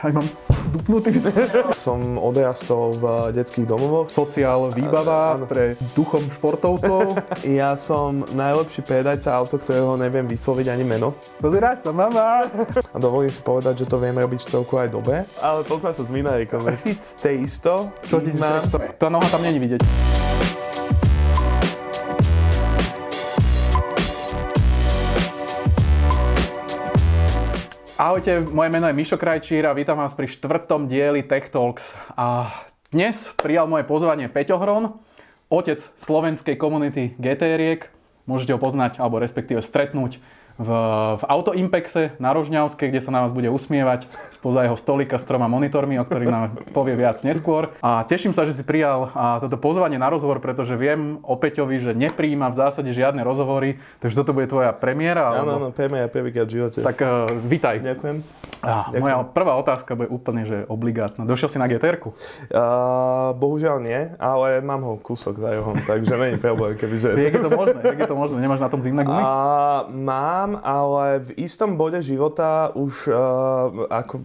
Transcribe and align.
aj 0.00 0.12
mám 0.16 0.26
dupnutý. 0.72 1.10
Som 1.76 2.16
odrastol 2.16 2.96
v 2.96 3.04
detských 3.36 3.66
domovoch. 3.68 4.08
Sociál 4.08 4.72
výbava 4.72 5.36
Áno. 5.36 5.44
pre 5.44 5.76
duchom 5.92 6.24
športovcov. 6.30 7.02
Ja 7.50 7.74
som 7.74 8.22
najlepší 8.36 8.84
predajca 8.84 9.32
auto, 9.32 9.56
ktorého 9.56 9.96
neviem 9.96 10.28
vysloviť 10.28 10.70
ani 10.70 10.84
meno. 10.84 11.16
Pozeráš 11.40 11.82
sa, 11.82 11.90
mama. 11.90 12.46
A 12.92 12.96
dovolím 13.00 13.32
si 13.32 13.40
povedať, 13.40 13.84
že 13.84 13.86
to 13.88 13.96
vieme 13.98 14.20
robiť 14.22 14.44
v 14.44 14.48
celku 14.48 14.76
aj 14.76 14.92
dobre. 14.92 15.24
Ale 15.40 15.64
pozná 15.64 15.90
sa 15.90 16.04
s 16.04 16.10
Minarikom. 16.12 16.62
1300 16.62 18.06
Čo 18.06 18.16
ti 18.22 18.32
mám. 18.36 18.60
Tá 19.00 19.08
noha 19.08 19.26
tam 19.26 19.42
není 19.42 19.58
vidieť. 19.58 20.19
Ahojte, 28.00 28.40
moje 28.40 28.72
meno 28.72 28.88
je 28.88 28.96
Mišo 28.96 29.20
Krajčír 29.20 29.68
a 29.68 29.76
vítam 29.76 30.00
vás 30.00 30.16
pri 30.16 30.24
štvrtom 30.24 30.88
dieli 30.88 31.20
Tech 31.20 31.52
Talks. 31.52 31.92
A 32.16 32.48
dnes 32.88 33.28
prijal 33.36 33.68
moje 33.68 33.84
pozvanie 33.84 34.24
Peťo 34.24 34.56
Hron, 34.56 34.96
otec 35.52 35.84
slovenskej 36.00 36.56
komunity 36.56 37.12
GTR-iek. 37.20 37.92
Môžete 38.24 38.56
ho 38.56 38.58
poznať, 38.58 38.96
alebo 39.04 39.20
respektíve 39.20 39.60
stretnúť 39.60 40.16
v, 40.60 40.68
v 41.16 41.22
Auto 41.24 41.56
Impexe 41.56 42.12
na 42.20 42.36
Rožňavskej, 42.36 42.92
kde 42.92 43.00
sa 43.00 43.08
na 43.08 43.24
vás 43.24 43.32
bude 43.32 43.48
usmievať 43.48 44.04
spoza 44.36 44.68
jeho 44.68 44.76
stolika 44.76 45.16
s 45.16 45.24
troma 45.24 45.48
monitormi, 45.48 45.96
o 45.96 46.04
ktorých 46.04 46.28
nám 46.28 46.44
povie 46.76 47.00
viac 47.00 47.24
neskôr. 47.24 47.72
A 47.80 48.04
teším 48.04 48.36
sa, 48.36 48.44
že 48.44 48.52
si 48.52 48.60
prijal 48.60 49.08
a, 49.16 49.40
toto 49.40 49.56
pozvanie 49.56 49.96
na 49.96 50.12
rozhovor, 50.12 50.44
pretože 50.44 50.76
viem 50.76 51.16
o 51.24 51.34
Peťovi, 51.40 51.80
že 51.80 51.92
nepríjima 51.96 52.52
v 52.52 52.58
zásade 52.60 52.92
žiadne 52.92 53.24
rozhovory, 53.24 53.80
takže 54.04 54.20
toto 54.20 54.36
bude 54.36 54.52
tvoja 54.52 54.76
premiéra. 54.76 55.32
Áno, 55.32 55.56
áno, 55.56 55.68
pre 55.72 55.88
mňa 55.88 56.06
je 56.06 56.10
prvýkrát 56.12 56.46
v 56.46 56.52
živote. 56.60 56.78
Tak 56.84 56.96
uh, 57.00 57.32
vítaj. 57.48 57.80
Ďakujem. 57.80 58.16
A, 58.60 58.92
moja 58.92 59.24
prvá 59.24 59.56
otázka 59.56 59.96
bude 59.96 60.12
úplne 60.12 60.44
že 60.44 60.68
obligátna. 60.68 61.24
Došiel 61.24 61.48
si 61.48 61.56
na 61.56 61.64
GTR-ku? 61.64 62.12
Uh, 62.12 63.32
bohužiaľ 63.40 63.80
nie, 63.80 64.12
ale 64.20 64.60
mám 64.60 64.84
ho 64.84 64.94
kúsok 65.00 65.40
za 65.40 65.56
rohom, 65.56 65.80
takže 65.80 66.12
není 66.20 66.36
problém, 66.36 66.76
kebyže... 66.76 67.16
Je 67.16 67.40
to 67.40 67.48
možné? 67.48 67.80
Je 67.80 68.04
to 68.04 68.16
možné? 68.16 68.36
Nemáš 68.44 68.60
na 68.60 68.68
tom 68.68 68.84
zimné 68.84 69.00
gumy? 69.08 69.16
A, 69.16 69.88
mám, 69.88 70.49
ale 70.58 71.22
v 71.22 71.30
istom 71.46 71.78
bode 71.78 72.02
života 72.02 72.74
už, 72.74 73.10
uh, 73.10 73.86
ako, 73.86 74.24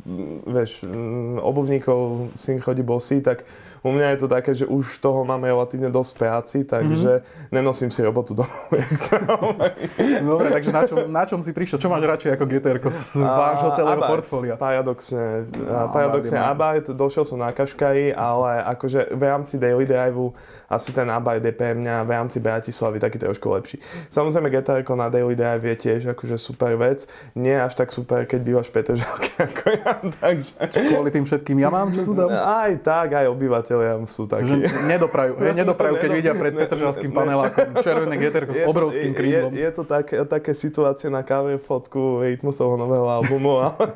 vieš, 0.50 0.86
mm, 0.88 1.38
obuvníkov 1.44 2.31
syn 2.34 2.58
chodí 2.58 2.81
bosý, 2.81 3.22
tak 3.22 3.45
u 3.86 3.94
mňa 3.94 4.16
je 4.16 4.20
to 4.26 4.28
také, 4.28 4.52
že 4.58 4.66
už 4.66 4.98
toho 4.98 5.22
mám 5.22 5.46
relatívne 5.46 5.94
dosť 5.94 6.14
práci, 6.18 6.58
takže 6.66 7.22
mm-hmm. 7.22 7.53
nenosím 7.53 7.94
si 7.94 8.02
robotu 8.02 8.34
domov. 8.34 8.72
Dobre, 10.34 10.48
takže 10.50 10.72
na 10.73 10.81
čom, 10.90 10.98
na 11.06 11.23
čom 11.30 11.40
si 11.46 11.53
prišiel? 11.53 11.78
Čo 11.78 11.90
máš 11.94 12.08
radšej 12.09 12.30
ako 12.34 12.46
GTR-ko 12.50 12.90
z 12.90 13.22
vášho 13.22 13.70
celého 13.78 14.02
Abarth, 14.02 14.12
portfólia? 14.26 14.53
Paradoxne, 14.58 15.46
No, 15.53 15.90
paradoxne 15.94 16.38
Abarth, 16.42 16.90
došiel 16.94 17.26
som 17.26 17.38
na 17.38 17.53
Kaškari, 17.53 18.14
ale 18.14 18.64
akože 18.73 19.14
v 19.14 19.22
rámci 19.22 19.62
Daily 19.62 19.86
Drive 19.86 20.34
asi 20.70 20.90
ten 20.90 21.06
Abarth 21.09 21.46
je 21.46 21.53
pre 21.53 21.78
mňa 21.78 22.06
v 22.06 22.09
rámci 22.09 22.38
Bratislavy 22.42 22.98
taký 22.98 23.18
trošku 23.22 23.50
lepší. 23.52 23.78
Samozrejme 24.09 24.50
gtr 24.50 24.81
na 24.96 25.08
Daily 25.12 25.36
Drive 25.36 25.64
je 25.66 25.76
tiež 25.76 26.02
akože 26.16 26.39
super 26.39 26.80
vec, 26.80 27.03
nie 27.35 27.52
až 27.52 27.75
tak 27.75 27.91
super, 27.91 28.23
keď 28.23 28.39
bývaš 28.39 28.71
v 28.71 28.80
Petržalke 28.80 29.30
ako 29.52 29.66
ja, 29.75 29.91
takže... 30.23 30.53
Kvôli 30.88 31.09
tým 31.11 31.27
všetkým 31.27 31.57
jamám, 31.59 31.91
čo 31.91 32.07
sú 32.07 32.13
tam? 32.16 32.31
Aj 32.31 32.72
tak, 32.80 33.19
aj 33.19 33.27
obyvateľia 33.27 33.99
sú 34.07 34.23
Že 34.23 34.31
takí. 34.31 34.55
nedoprajú, 34.88 35.33
hej, 35.44 35.52
nedoprajú, 35.52 35.94
keď 35.99 36.09
vidia 36.16 36.33
pred 36.33 36.55
Petržalským 36.55 37.11
ne- 37.11 37.17
panelákom 37.17 37.67
červené 37.83 38.16
GTR 38.16 38.45
s 38.47 38.55
Je 38.55 38.63
obrovským 38.63 39.11
je- 39.11 39.17
krídlom. 39.17 39.52
Je, 39.52 39.59
je 39.59 39.72
to 39.73 39.83
také, 39.83 40.16
také 40.23 40.52
situácie 40.55 41.11
na 41.11 41.25
cover 41.25 41.59
fotku 41.59 42.22
Rytmusovho 42.22 42.77
nového 42.79 43.09
albumu, 43.09 43.59
ale, 43.67 43.88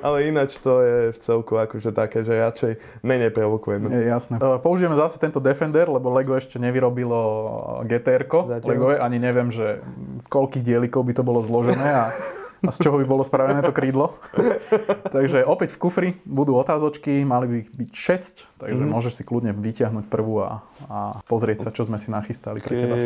ale 0.00 0.16
ináč 0.30 0.56
to 0.62 0.80
je 0.80 0.96
v 1.12 1.18
celku 1.18 1.58
akože 1.58 1.90
také, 1.92 2.22
že 2.22 2.32
radšej 2.32 2.72
menej 3.02 3.34
provokujeme. 3.34 3.90
Je 3.90 4.06
jasné. 4.08 4.38
E, 4.38 4.58
Použijeme 4.62 4.94
zase 4.94 5.18
tento 5.18 5.42
Defender, 5.42 5.90
lebo 5.90 6.14
Lego 6.14 6.38
ešte 6.38 6.62
nevyrobilo 6.62 7.18
gtr. 7.84 8.22
Lego 8.64 8.94
je, 8.94 8.98
ani 9.02 9.18
neviem, 9.18 9.50
že 9.50 9.82
z 10.22 10.26
koľkých 10.30 10.62
dielikov 10.62 11.02
by 11.02 11.12
to 11.12 11.22
bolo 11.26 11.42
zložené 11.42 11.65
a, 11.74 12.12
a 12.62 12.70
z 12.70 12.78
čoho 12.78 13.00
by 13.00 13.06
bolo 13.06 13.22
spravené 13.22 13.58
to 13.60 13.72
krídlo. 13.72 14.14
takže 15.10 15.42
opäť 15.42 15.74
v 15.74 15.80
kufri 15.80 16.10
budú 16.22 16.54
otázočky, 16.54 17.24
mali 17.24 17.46
by 17.46 17.58
byť 17.74 17.90
6, 17.90 18.62
takže 18.62 18.82
Mhm. 18.84 18.90
môžeš 18.92 19.12
si 19.18 19.22
kľudne 19.24 19.52
vyťahnuť 19.56 20.04
prvú 20.06 20.44
a, 20.44 20.62
a 20.86 20.98
pozrieť 21.26 21.66
sa, 21.66 21.70
čo 21.74 21.82
sme 21.82 21.98
si 21.98 22.12
nachystali 22.12 22.60
pre 22.60 22.74
teba. 22.74 22.96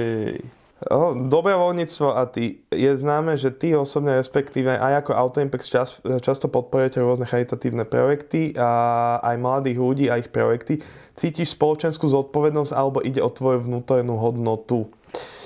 Oh, 0.88 1.12
dobrovoľníctvo 1.12 2.08
a 2.16 2.24
ty. 2.24 2.64
Je 2.72 2.88
známe, 2.96 3.36
že 3.36 3.52
ty 3.52 3.76
osobne, 3.76 4.16
respektíve 4.16 4.72
aj 4.72 5.04
ako 5.04 5.12
Autoimpex 5.12 5.68
čas, 5.68 6.00
často 6.24 6.48
podporujete 6.48 7.04
rôzne 7.04 7.28
charitatívne 7.28 7.84
projekty 7.84 8.56
a 8.56 9.20
aj 9.20 9.36
mladých 9.36 9.76
ľudí 9.76 10.06
a 10.08 10.16
ich 10.16 10.32
projekty. 10.32 10.80
Cítiš 11.20 11.52
spoločenskú 11.52 12.08
zodpovednosť 12.08 12.72
alebo 12.72 13.04
ide 13.04 13.20
o 13.20 13.28
tvoju 13.28 13.60
vnútornú 13.60 14.16
hodnotu? 14.16 14.88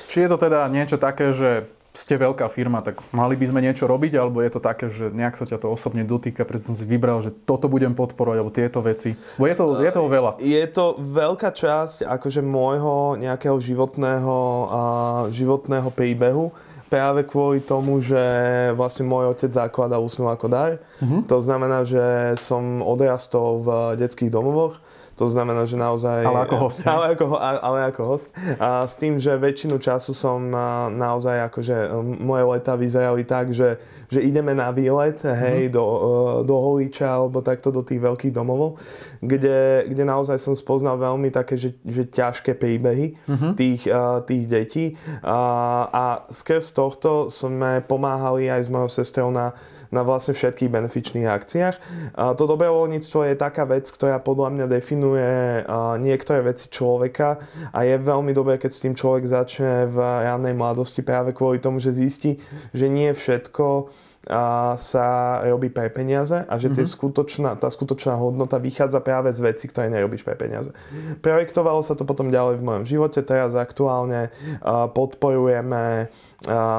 Či 0.06 0.22
je 0.22 0.28
to 0.30 0.38
teda 0.38 0.70
niečo 0.70 1.02
také, 1.02 1.34
že 1.34 1.66
ste 1.94 2.18
veľká 2.18 2.50
firma, 2.50 2.82
tak 2.82 2.98
mali 3.14 3.38
by 3.38 3.54
sme 3.54 3.62
niečo 3.62 3.86
robiť, 3.86 4.18
alebo 4.18 4.42
je 4.42 4.50
to 4.50 4.60
také, 4.60 4.90
že 4.90 5.14
nejak 5.14 5.38
sa 5.38 5.46
ťa 5.46 5.62
to 5.62 5.70
osobne 5.70 6.02
dotýka, 6.02 6.42
preto 6.42 6.66
som 6.66 6.74
si 6.74 6.82
vybral, 6.82 7.22
že 7.22 7.30
toto 7.30 7.70
budem 7.70 7.94
podporovať, 7.94 8.36
alebo 8.42 8.50
tieto 8.50 8.82
veci. 8.82 9.14
Bo 9.38 9.46
je, 9.46 9.54
to, 9.54 9.78
je 9.78 9.94
toho 9.94 10.08
veľa. 10.10 10.42
Je 10.42 10.64
to 10.74 10.98
veľká 10.98 11.54
časť 11.54 12.02
akože 12.02 12.42
môjho 12.42 13.14
nejakého 13.22 13.54
životného, 13.62 14.36
a, 14.66 14.82
životného 15.30 15.88
príbehu 15.94 16.50
práve 16.90 17.22
kvôli 17.26 17.62
tomu, 17.62 18.02
že 18.02 18.18
vlastne 18.74 19.06
môj 19.06 19.30
otec 19.30 19.50
zakladal 19.54 20.02
Úsmev 20.02 20.34
ako 20.34 20.46
dar. 20.50 20.82
Mhm. 20.98 21.30
To 21.30 21.38
znamená, 21.38 21.86
že 21.86 22.34
som 22.42 22.82
odrastol 22.82 23.62
v 23.62 23.68
detských 24.02 24.34
domovoch. 24.34 24.82
To 25.14 25.30
znamená, 25.30 25.62
že 25.62 25.78
naozaj... 25.78 26.26
Ale 26.26 26.42
ako 26.42 26.56
host? 26.66 26.78
Ale 26.82 27.14
ako, 27.14 27.38
ale 27.38 27.78
ako 27.90 28.02
host. 28.02 28.34
A 28.58 28.82
s 28.82 28.98
tým, 28.98 29.22
že 29.22 29.38
väčšinu 29.38 29.78
času 29.78 30.10
som 30.10 30.50
naozaj 30.94 31.46
akože 31.50 31.76
m, 31.94 32.18
moje 32.26 32.44
leta 32.50 32.74
vyzerali 32.74 33.22
tak, 33.22 33.54
že, 33.54 33.78
že 34.10 34.18
ideme 34.22 34.54
na 34.58 34.74
výlet, 34.74 35.22
hej, 35.22 35.70
do, 35.70 35.84
e, 35.84 35.98
do 36.42 36.54
Holiča 36.58 37.06
alebo 37.06 37.38
takto 37.46 37.70
do 37.70 37.86
tých 37.86 38.02
veľkých 38.02 38.34
domovov, 38.34 38.82
kde, 39.22 39.86
kde 39.86 40.02
naozaj 40.02 40.38
som 40.42 40.54
spoznal 40.58 40.98
veľmi 40.98 41.30
také, 41.30 41.54
že, 41.54 41.78
že 41.86 42.10
ťažké 42.10 42.58
príbehy 42.58 43.14
tých, 43.54 43.86
a, 43.86 44.18
tých 44.26 44.44
detí. 44.50 44.86
A, 45.22 45.38
a 45.90 46.04
skrz 46.26 46.74
tohto 46.74 47.30
sme 47.30 47.82
pomáhali 47.86 48.50
aj 48.50 48.66
s 48.66 48.68
mojou 48.72 48.90
sestrou 48.90 49.28
na, 49.30 49.54
na 49.94 50.02
vlastne 50.02 50.34
všetkých 50.34 50.74
benefičných 50.74 51.30
akciách. 51.30 51.76
To 52.18 52.42
dobrovoľníctvo 52.42 53.30
je 53.30 53.34
taká 53.38 53.62
vec, 53.70 53.86
ktorá 53.86 54.18
podľa 54.18 54.50
mňa 54.50 54.66
definuje 54.66 55.62
niektoré 56.02 56.42
veci 56.42 56.66
človeka 56.66 57.38
a 57.70 57.86
je 57.86 57.94
veľmi 57.94 58.34
dobré, 58.34 58.58
keď 58.58 58.70
s 58.74 58.82
tým 58.82 58.98
človek 58.98 59.30
začne 59.30 59.86
v 59.86 59.96
rannej 60.02 60.58
mladosti 60.58 61.06
práve 61.06 61.30
kvôli 61.30 61.62
tomu, 61.62 61.78
že 61.78 61.94
zistí, 61.94 62.42
že 62.74 62.90
nie 62.90 63.14
všetko 63.14 63.94
a 64.30 64.72
sa 64.80 65.40
robí 65.44 65.68
pre 65.68 65.92
peniaze 65.92 66.48
a 66.48 66.54
že 66.56 66.72
tie 66.72 66.86
skutočná, 66.88 67.60
tá 67.60 67.68
skutočná 67.68 68.16
hodnota 68.16 68.56
vychádza 68.56 69.04
práve 69.04 69.28
z 69.28 69.44
veci, 69.44 69.68
ktoré 69.68 69.92
nerobíš 69.92 70.24
pre 70.24 70.32
peniaze. 70.32 70.72
Projektovalo 71.20 71.84
sa 71.84 71.92
to 71.92 72.08
potom 72.08 72.32
ďalej 72.32 72.60
v 72.60 72.66
mojom 72.66 72.84
živote, 72.88 73.20
teraz 73.20 73.52
aktuálne 73.52 74.32
podporujeme 74.96 76.08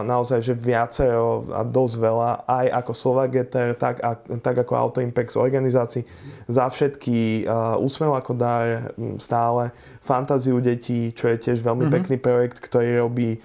naozaj, 0.05 0.41
že 0.41 0.53
viacero 0.57 1.45
a 1.53 1.61
dosť 1.61 1.95
veľa, 2.01 2.29
aj 2.49 2.65
ako 2.81 2.91
Slovageter, 2.97 3.67
tak, 3.77 4.01
a, 4.01 4.17
tak 4.41 4.65
ako 4.65 4.73
Auto 4.77 4.99
Impex 5.01 5.37
organizácií, 5.37 6.05
za 6.49 6.65
všetky 6.69 7.45
úsmev 7.77 8.13
ako 8.17 8.31
dar 8.33 8.93
stále, 9.21 9.69
fantáziu 10.01 10.57
detí, 10.61 11.13
čo 11.13 11.29
je 11.29 11.37
tiež 11.37 11.61
veľmi 11.61 11.89
mm-hmm. 11.89 11.95
pekný 11.97 12.17
projekt, 12.17 12.57
ktorý 12.61 13.05
robí 13.05 13.37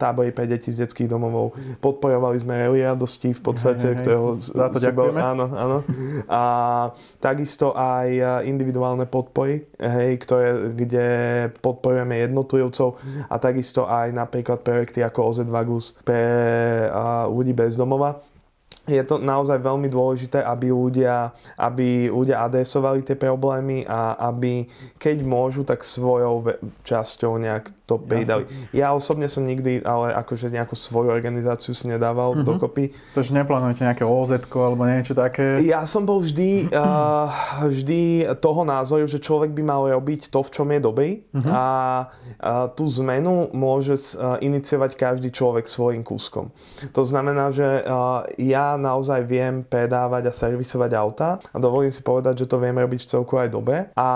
tábory 0.00 0.34
pre 0.34 0.48
deti 0.50 0.74
z 0.74 0.84
detských 0.84 1.08
domovov. 1.08 1.54
Podporovali 1.78 2.40
sme 2.40 2.66
Rally 2.74 2.82
radosti 2.82 3.30
v 3.30 3.40
podstate, 3.40 3.86
Hej, 3.86 3.94
hej, 3.94 4.00
ktorého 4.02 4.26
Za 4.42 4.66
to 4.74 4.78
ďakujeme. 4.82 5.20
áno, 5.22 5.44
áno. 5.54 5.78
A 6.26 6.42
takisto 7.22 7.70
aj 7.70 8.42
individuálne 8.42 9.06
podpory, 9.06 9.62
hej, 9.78 10.18
ktoré, 10.18 10.74
kde 10.74 11.06
podporujeme 11.62 12.18
jednotlivcov 12.26 12.98
a 13.30 13.34
takisto 13.38 13.86
aj 13.86 14.10
napríklad 14.10 14.66
projekty 14.66 15.06
ako 15.06 15.30
OZ 15.30 15.38
Vagus 15.46 15.94
pre 16.02 16.90
ľudí 17.30 17.54
bez 17.54 17.78
domova. 17.78 18.18
Je 18.84 19.00
to 19.04 19.16
naozaj 19.16 19.60
veľmi 19.64 19.88
dôležité, 19.88 20.44
aby 20.44 20.68
ľudia, 20.68 21.32
aby 21.56 22.12
ľudia 22.12 22.44
adresovali 22.44 23.00
tie 23.00 23.16
problémy 23.16 23.88
a 23.88 24.16
aby 24.28 24.68
keď 25.00 25.24
môžu, 25.24 25.64
tak 25.64 25.80
svojou 25.80 26.44
ve- 26.44 26.58
časťou 26.84 27.40
nejak 27.40 27.72
to 27.84 28.00
pridali. 28.00 28.48
Ja 28.72 28.96
osobne 28.96 29.28
som 29.28 29.44
nikdy, 29.44 29.84
ale 29.84 30.16
akože 30.16 30.48
nejakú 30.48 30.72
svoju 30.72 31.12
organizáciu 31.12 31.76
si 31.76 31.84
nedával 31.84 32.32
mm-hmm. 32.32 32.48
dokopy. 32.48 32.84
Takže 33.12 33.36
neplánujete 33.36 33.84
nejaké 33.84 34.04
oz 34.08 34.32
alebo 34.32 34.88
niečo 34.88 35.12
také? 35.12 35.60
Ja 35.60 35.84
som 35.84 36.08
bol 36.08 36.24
vždy, 36.24 36.64
uh, 36.72 37.28
vždy 37.68 38.32
toho 38.40 38.64
názoru, 38.64 39.04
že 39.04 39.20
človek 39.20 39.52
by 39.52 39.62
mal 39.64 39.84
robiť 39.84 40.32
to, 40.32 40.40
v 40.40 40.50
čom 40.52 40.68
je 40.72 40.80
dobrý 40.80 41.10
uh-huh. 41.28 41.52
a 41.52 41.64
uh, 42.08 42.72
tú 42.72 42.88
zmenu 43.04 43.52
môže 43.52 44.16
iniciovať 44.40 44.96
každý 44.96 45.28
človek 45.28 45.68
svojim 45.68 46.00
kúskom. 46.00 46.48
To 46.96 47.02
znamená, 47.04 47.52
že 47.52 47.84
uh, 47.84 48.24
ja 48.40 48.73
ja 48.74 48.80
naozaj 48.80 49.22
viem 49.24 49.62
predávať 49.62 50.28
a 50.28 50.32
servisovať 50.34 50.90
auta 50.98 51.28
a 51.38 51.56
dovolím 51.62 51.94
si 51.94 52.02
povedať, 52.02 52.44
že 52.44 52.50
to 52.50 52.58
viem 52.58 52.74
robiť 52.74 53.06
v 53.06 53.10
celku 53.14 53.38
aj 53.38 53.48
dobe. 53.54 53.76
A, 53.94 54.10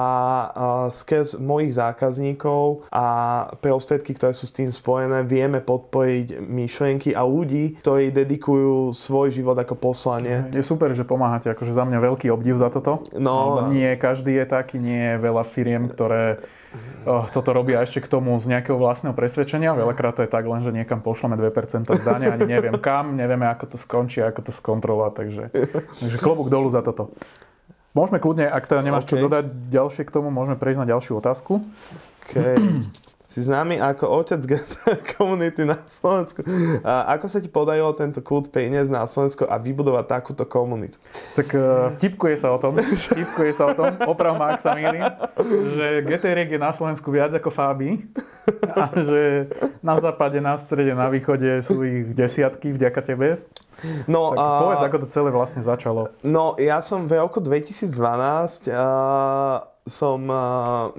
skrz 0.90 1.38
mojich 1.38 1.78
zákazníkov 1.78 2.90
a 2.90 3.06
prostriedky, 3.62 4.18
ktoré 4.18 4.34
sú 4.34 4.50
s 4.50 4.54
tým 4.54 4.68
spojené, 4.68 5.22
vieme 5.22 5.62
podporiť 5.62 6.42
myšlienky 6.42 7.14
a 7.14 7.22
ľudí, 7.22 7.78
ktorí 7.78 8.10
dedikujú 8.10 8.90
svoj 8.90 9.30
život 9.30 9.54
ako 9.54 9.78
poslanie. 9.78 10.50
Je 10.50 10.64
super, 10.64 10.90
že 10.90 11.06
pomáhate, 11.06 11.54
akože 11.54 11.70
za 11.70 11.86
mňa 11.86 11.98
veľký 12.02 12.26
obdiv 12.34 12.58
za 12.58 12.68
toto. 12.72 13.06
No, 13.14 13.70
nie 13.70 13.94
každý 13.94 14.42
je 14.42 14.46
taký, 14.48 14.82
nie 14.82 15.14
je 15.14 15.22
veľa 15.22 15.44
firiem, 15.46 15.86
ktoré 15.86 16.42
toto 17.32 17.50
robia 17.56 17.80
ešte 17.80 18.04
k 18.04 18.08
tomu 18.08 18.36
z 18.36 18.52
nejakého 18.52 18.76
vlastného 18.76 19.16
presvedčenia. 19.16 19.72
Veľakrát 19.72 20.20
to 20.20 20.22
je 20.26 20.30
tak 20.30 20.44
len, 20.44 20.60
že 20.60 20.74
niekam 20.74 21.00
pošleme 21.00 21.40
2% 21.40 21.88
zdania, 21.88 22.36
ani 22.36 22.44
neviem 22.44 22.76
kam, 22.76 23.16
nevieme 23.16 23.48
ako 23.48 23.74
to 23.74 23.76
skončí, 23.80 24.20
ako 24.20 24.48
to 24.48 24.52
skontrolovať, 24.52 25.12
takže, 25.14 25.44
takže 26.04 26.16
klobúk 26.20 26.52
dolu 26.52 26.68
za 26.68 26.84
toto. 26.84 27.16
Môžeme 27.96 28.20
kľudne, 28.20 28.46
ak 28.46 28.68
teda 28.68 28.84
nemáš 28.84 29.08
okay. 29.08 29.16
čo 29.16 29.24
dodať 29.26 29.44
ďalšie 29.72 30.02
k 30.04 30.10
tomu, 30.12 30.28
môžeme 30.28 30.60
prejsť 30.60 30.80
na 30.84 30.86
ďalšiu 30.92 31.12
otázku. 31.18 31.64
Okay 32.28 32.60
si 33.28 33.44
známy 33.44 33.76
ako 33.76 34.24
otec 34.24 34.40
komunity 35.20 35.68
na 35.68 35.76
Slovensku. 35.84 36.40
A 36.80 37.12
ako 37.12 37.26
sa 37.28 37.38
ti 37.44 37.52
podarilo 37.52 37.92
tento 37.92 38.24
kult 38.24 38.48
peniaz 38.48 38.88
na 38.88 39.04
Slovensku 39.04 39.44
a 39.44 39.60
vybudovať 39.60 40.08
takúto 40.08 40.48
komunitu? 40.48 40.96
Tak 41.36 41.48
uh, 41.52 41.92
vtipkuje 42.00 42.40
sa 42.40 42.56
o 42.56 42.58
tom, 42.58 42.80
vtipkuje 42.80 43.52
sa 43.52 43.68
o 43.68 43.76
tom, 43.76 44.00
oprav 44.08 44.32
ma, 44.40 44.56
ak 44.56 44.64
sa 44.64 44.72
mýlim, 44.72 45.04
že 45.76 46.08
GTR 46.08 46.48
je 46.48 46.56
na 46.56 46.72
Slovensku 46.72 47.12
viac 47.12 47.36
ako 47.36 47.52
Fabi 47.52 48.00
a 48.72 48.96
že 48.96 49.52
na 49.84 50.00
západe, 50.00 50.40
na 50.40 50.56
strede, 50.56 50.96
na 50.96 51.12
východe 51.12 51.60
sú 51.60 51.84
ich 51.84 52.16
desiatky 52.16 52.72
vďaka 52.72 53.00
tebe. 53.04 53.44
No, 54.10 54.34
tak 54.34 54.42
a... 54.42 54.60
povedz, 54.62 54.82
ako 54.84 54.96
to 55.04 55.08
celé 55.08 55.30
vlastne 55.30 55.62
začalo. 55.62 56.10
No, 56.26 56.58
ja 56.58 56.82
som 56.82 57.06
v 57.06 57.18
roku 57.18 57.38
2012 57.38 58.70
uh 58.72 59.78
som 59.88 60.20
uh, 60.28 60.92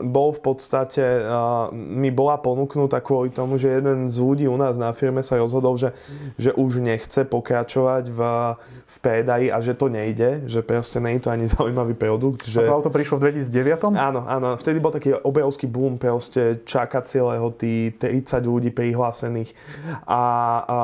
bol 0.00 0.30
v 0.30 0.40
podstate, 0.40 1.02
mi 1.74 2.14
bola 2.14 2.38
ponúknutá 2.38 3.02
kvôli 3.02 3.34
tomu, 3.34 3.58
že 3.58 3.82
jeden 3.82 4.06
z 4.06 4.16
ľudí 4.22 4.46
u 4.46 4.54
nás 4.54 4.78
na 4.78 4.94
firme 4.94 5.20
sa 5.20 5.36
rozhodol, 5.36 5.74
že, 5.74 5.90
že 6.38 6.54
už 6.54 6.78
nechce 6.80 7.26
pokračovať 7.26 8.08
v, 8.08 8.20
v 8.86 8.96
predaji 9.02 9.46
a 9.50 9.58
že 9.58 9.74
to 9.74 9.90
nejde, 9.90 10.46
že 10.46 10.62
proste 10.62 11.02
nie 11.02 11.18
je 11.18 11.28
to 11.28 11.34
ani 11.34 11.44
zaujímavý 11.58 11.98
produkt. 11.98 12.46
Že... 12.46 12.64
A 12.64 12.70
to 12.70 12.78
auto 12.78 12.90
prišlo 12.94 13.18
v 13.18 13.34
2009? 13.34 13.98
Áno, 13.98 14.24
áno. 14.24 14.48
Vtedy 14.56 14.78
bol 14.78 14.94
taký 14.94 15.12
obrovský 15.18 15.66
boom, 15.66 15.98
proste 15.98 16.62
čakacie 16.62 17.20
lehoty, 17.20 17.98
30 17.98 18.46
ľudí 18.46 18.70
prihlásených 18.70 19.50
a, 20.06 20.22
a 20.62 20.78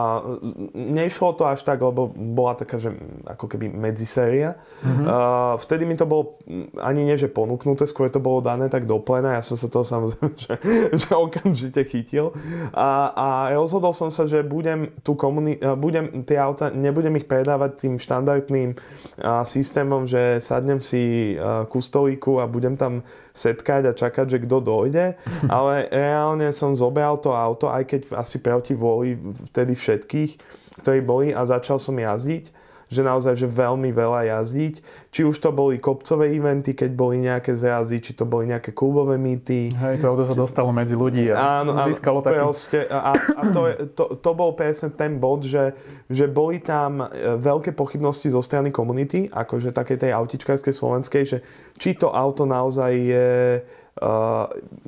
nešlo 0.74 1.33
to 1.38 1.46
až 1.46 1.62
tak, 1.62 1.78
lebo 1.78 2.10
bola 2.10 2.58
taká, 2.58 2.82
že 2.82 2.90
ako 3.30 3.46
keby 3.46 3.70
medziséria. 3.70 4.58
Mm-hmm. 4.82 5.06
Uh, 5.06 5.54
vtedy 5.62 5.86
mi 5.86 5.94
to 5.94 6.06
bolo 6.06 6.38
ani 6.82 7.06
nie, 7.06 7.14
že 7.14 7.30
po 7.30 7.44
ponúknuté, 7.44 7.84
skôr 7.84 8.08
to 8.08 8.24
bolo 8.24 8.40
dané 8.40 8.72
tak 8.72 8.88
do 8.88 8.96
plena, 8.96 9.36
ja 9.36 9.44
som 9.44 9.60
sa 9.60 9.68
toho 9.68 9.84
samozrejme, 9.84 10.32
že, 10.48 10.56
že 10.96 11.12
okamžite 11.12 11.84
chytil 11.84 12.32
a, 12.72 13.12
a 13.12 13.28
rozhodol 13.52 13.92
som 13.92 14.08
sa, 14.08 14.24
že 14.24 14.40
budem, 14.40 14.88
tú 15.04 15.12
komuni- 15.12 15.60
budem 15.76 16.24
tie 16.24 16.40
auta, 16.40 16.72
nebudem 16.72 17.20
ich 17.20 17.28
predávať 17.28 17.84
tým 17.84 17.94
štandardným 18.00 18.72
a, 19.20 19.44
systémom, 19.44 20.08
že 20.08 20.40
sadnem 20.40 20.80
si 20.80 21.36
a, 21.36 21.68
ku 21.68 21.84
stolíku 21.84 22.40
a 22.40 22.48
budem 22.48 22.80
tam 22.80 23.04
setkať 23.36 23.92
a 23.92 23.92
čakať, 23.92 24.26
že 24.32 24.42
kto 24.48 24.64
dojde, 24.64 25.20
ale 25.52 25.92
reálne 25.92 26.48
som 26.56 26.72
zobral 26.72 27.20
to 27.20 27.36
auto, 27.36 27.68
aj 27.68 27.84
keď 27.84 28.00
asi 28.16 28.40
proti 28.40 28.72
vôli 28.72 29.20
vtedy 29.52 29.76
všetkých, 29.76 30.63
ktorí 30.80 31.00
boli 31.04 31.28
a 31.30 31.46
začal 31.46 31.78
som 31.78 31.94
jazdiť 31.94 32.64
že 32.88 33.02
naozaj 33.02 33.34
že 33.34 33.48
veľmi 33.48 33.90
veľa 33.90 34.30
jazdiť. 34.30 34.74
Či 35.10 35.20
už 35.26 35.36
to 35.40 35.50
boli 35.50 35.80
kopcové 35.80 36.30
eventy, 36.34 36.76
keď 36.76 36.90
boli 36.94 37.22
nejaké 37.22 37.56
zjazdy, 37.56 37.98
či 37.98 38.12
to 38.14 38.28
boli 38.28 38.46
nejaké 38.50 38.70
klubové 38.70 39.16
mýty. 39.16 39.72
Hej, 39.74 40.04
to 40.04 40.14
auto 40.14 40.24
sa 40.28 40.36
dostalo 40.36 40.70
medzi 40.70 40.94
ľudí 40.94 41.30
a 41.34 41.64
áno, 41.64 41.74
získalo 41.88 42.20
taký... 42.20 42.38
Proste, 42.38 42.78
a, 42.86 43.14
a 43.14 43.42
to, 43.50 43.60
to, 43.94 44.04
to 44.20 44.30
bol 44.36 44.52
presne 44.54 44.92
ten 44.94 45.16
bod, 45.18 45.46
že, 45.46 45.74
že 46.06 46.28
boli 46.28 46.60
tam 46.60 47.02
e, 47.02 47.06
veľké 47.40 47.72
pochybnosti 47.74 48.30
zo 48.30 48.42
strany 48.44 48.70
komunity, 48.70 49.26
akože 49.32 49.74
takej 49.74 50.06
tej 50.06 50.10
autičkárskej 50.12 50.74
slovenskej, 50.74 51.22
že 51.24 51.38
či 51.80 51.96
to 51.96 52.12
auto 52.12 52.46
naozaj 52.46 52.92
je 52.94 53.30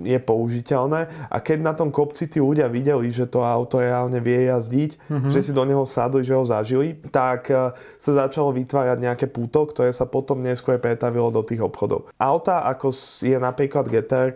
je 0.02 0.18
použiteľné 0.18 1.30
a 1.30 1.36
keď 1.38 1.58
na 1.62 1.72
tom 1.78 1.94
kopci 1.94 2.26
tí 2.26 2.42
ľudia 2.42 2.66
videli, 2.66 3.06
že 3.14 3.30
to 3.30 3.46
auto 3.46 3.78
reálne 3.78 4.18
vie 4.18 4.50
jazdiť, 4.50 4.90
mm-hmm. 4.98 5.30
že 5.30 5.40
si 5.46 5.52
do 5.54 5.62
neho 5.62 5.86
sadli, 5.86 6.26
že 6.26 6.34
ho 6.34 6.42
zažili, 6.42 6.98
tak 7.14 7.46
uh, 7.54 7.70
sa 8.02 8.26
začalo 8.26 8.50
vytvárať 8.50 8.98
nejaké 8.98 9.26
púto, 9.30 9.62
ktoré 9.70 9.94
sa 9.94 10.10
potom 10.10 10.42
neskôr 10.42 10.82
pretavilo 10.82 11.30
do 11.30 11.46
tých 11.46 11.62
obchodov. 11.62 12.10
Auta, 12.18 12.66
ako 12.66 12.90
je 13.22 13.38
napríklad 13.38 13.86
GTR, 13.86 14.34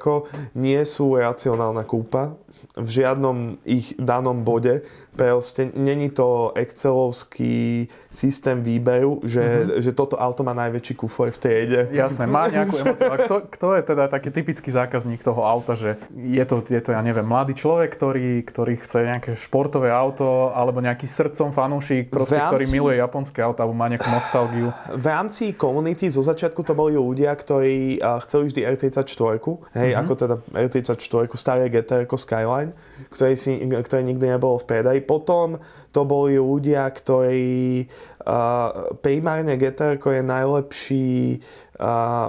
nie 0.54 0.80
sú 0.86 1.18
racionálna 1.18 1.82
kúpa, 1.82 2.38
v 2.76 2.88
žiadnom 2.88 3.60
ich 3.64 3.94
danom 3.96 4.42
bode. 4.44 4.82
Proste 5.16 5.70
není 5.74 6.10
to 6.10 6.52
excelovský 6.54 7.88
systém 8.10 8.62
výberu, 8.62 9.20
že, 9.24 9.42
mm-hmm. 9.42 9.80
že 9.80 9.90
toto 9.92 10.16
auto 10.20 10.44
má 10.44 10.52
najväčší 10.52 10.94
kufor 10.98 11.30
v 11.30 11.38
triede. 11.38 11.80
Jasné, 11.94 12.26
má 12.26 12.48
nejakú 12.52 12.74
emociu. 12.84 13.10
A 13.10 13.16
kto, 13.16 13.36
kto 13.48 13.66
je 13.78 13.82
teda 13.86 14.04
taký 14.10 14.28
typický 14.30 14.70
zákazník 14.70 15.22
toho 15.22 15.46
auta, 15.46 15.78
že 15.78 15.96
je 16.12 16.44
to, 16.44 16.62
je 16.64 16.80
to 16.82 16.90
ja 16.92 17.00
neviem, 17.00 17.24
mladý 17.24 17.56
človek, 17.56 17.90
ktorý, 17.94 18.42
ktorý 18.44 18.74
chce 18.80 18.98
nejaké 19.08 19.30
športové 19.38 19.88
auto, 19.92 20.52
alebo 20.52 20.82
nejaký 20.82 21.06
srdcom 21.06 21.54
fanúšik, 21.54 22.10
proste, 22.12 22.36
rámci, 22.36 22.50
ktorý 22.50 22.64
miluje 22.70 22.96
japonské 23.00 23.40
auto, 23.40 23.62
alebo 23.64 23.76
má 23.76 23.88
nejakú 23.88 24.08
nostalgiu. 24.10 24.68
V 24.94 25.06
rámci 25.06 25.54
komunity 25.54 26.10
zo 26.10 26.22
začiatku 26.24 26.62
to 26.66 26.72
boli 26.74 26.94
ľudia, 26.98 27.32
ktorí 27.32 28.02
chceli 28.26 28.44
vždy 28.52 28.60
R34, 28.76 29.06
hej, 29.06 29.90
mm-hmm. 29.94 30.00
ako 30.00 30.12
teda 30.18 30.34
R34, 30.54 31.14
staré 31.34 31.70
GTR 31.70 32.04
Skyline 32.10 32.39
Skyline, 32.40 32.72
ktoré, 33.12 33.36
si, 33.36 33.60
ktoré 33.60 34.00
nikdy 34.00 34.32
nebolo 34.32 34.56
v 34.56 34.68
predaji. 34.68 35.00
Potom 35.04 35.60
to 35.92 36.08
boli 36.08 36.40
ľudia, 36.40 36.88
ktorí 36.88 37.84
uh, 38.24 38.96
primárne 39.04 39.60
GTR 39.60 40.00
je 40.00 40.22
najlepší 40.24 41.08
uh, 41.36 41.69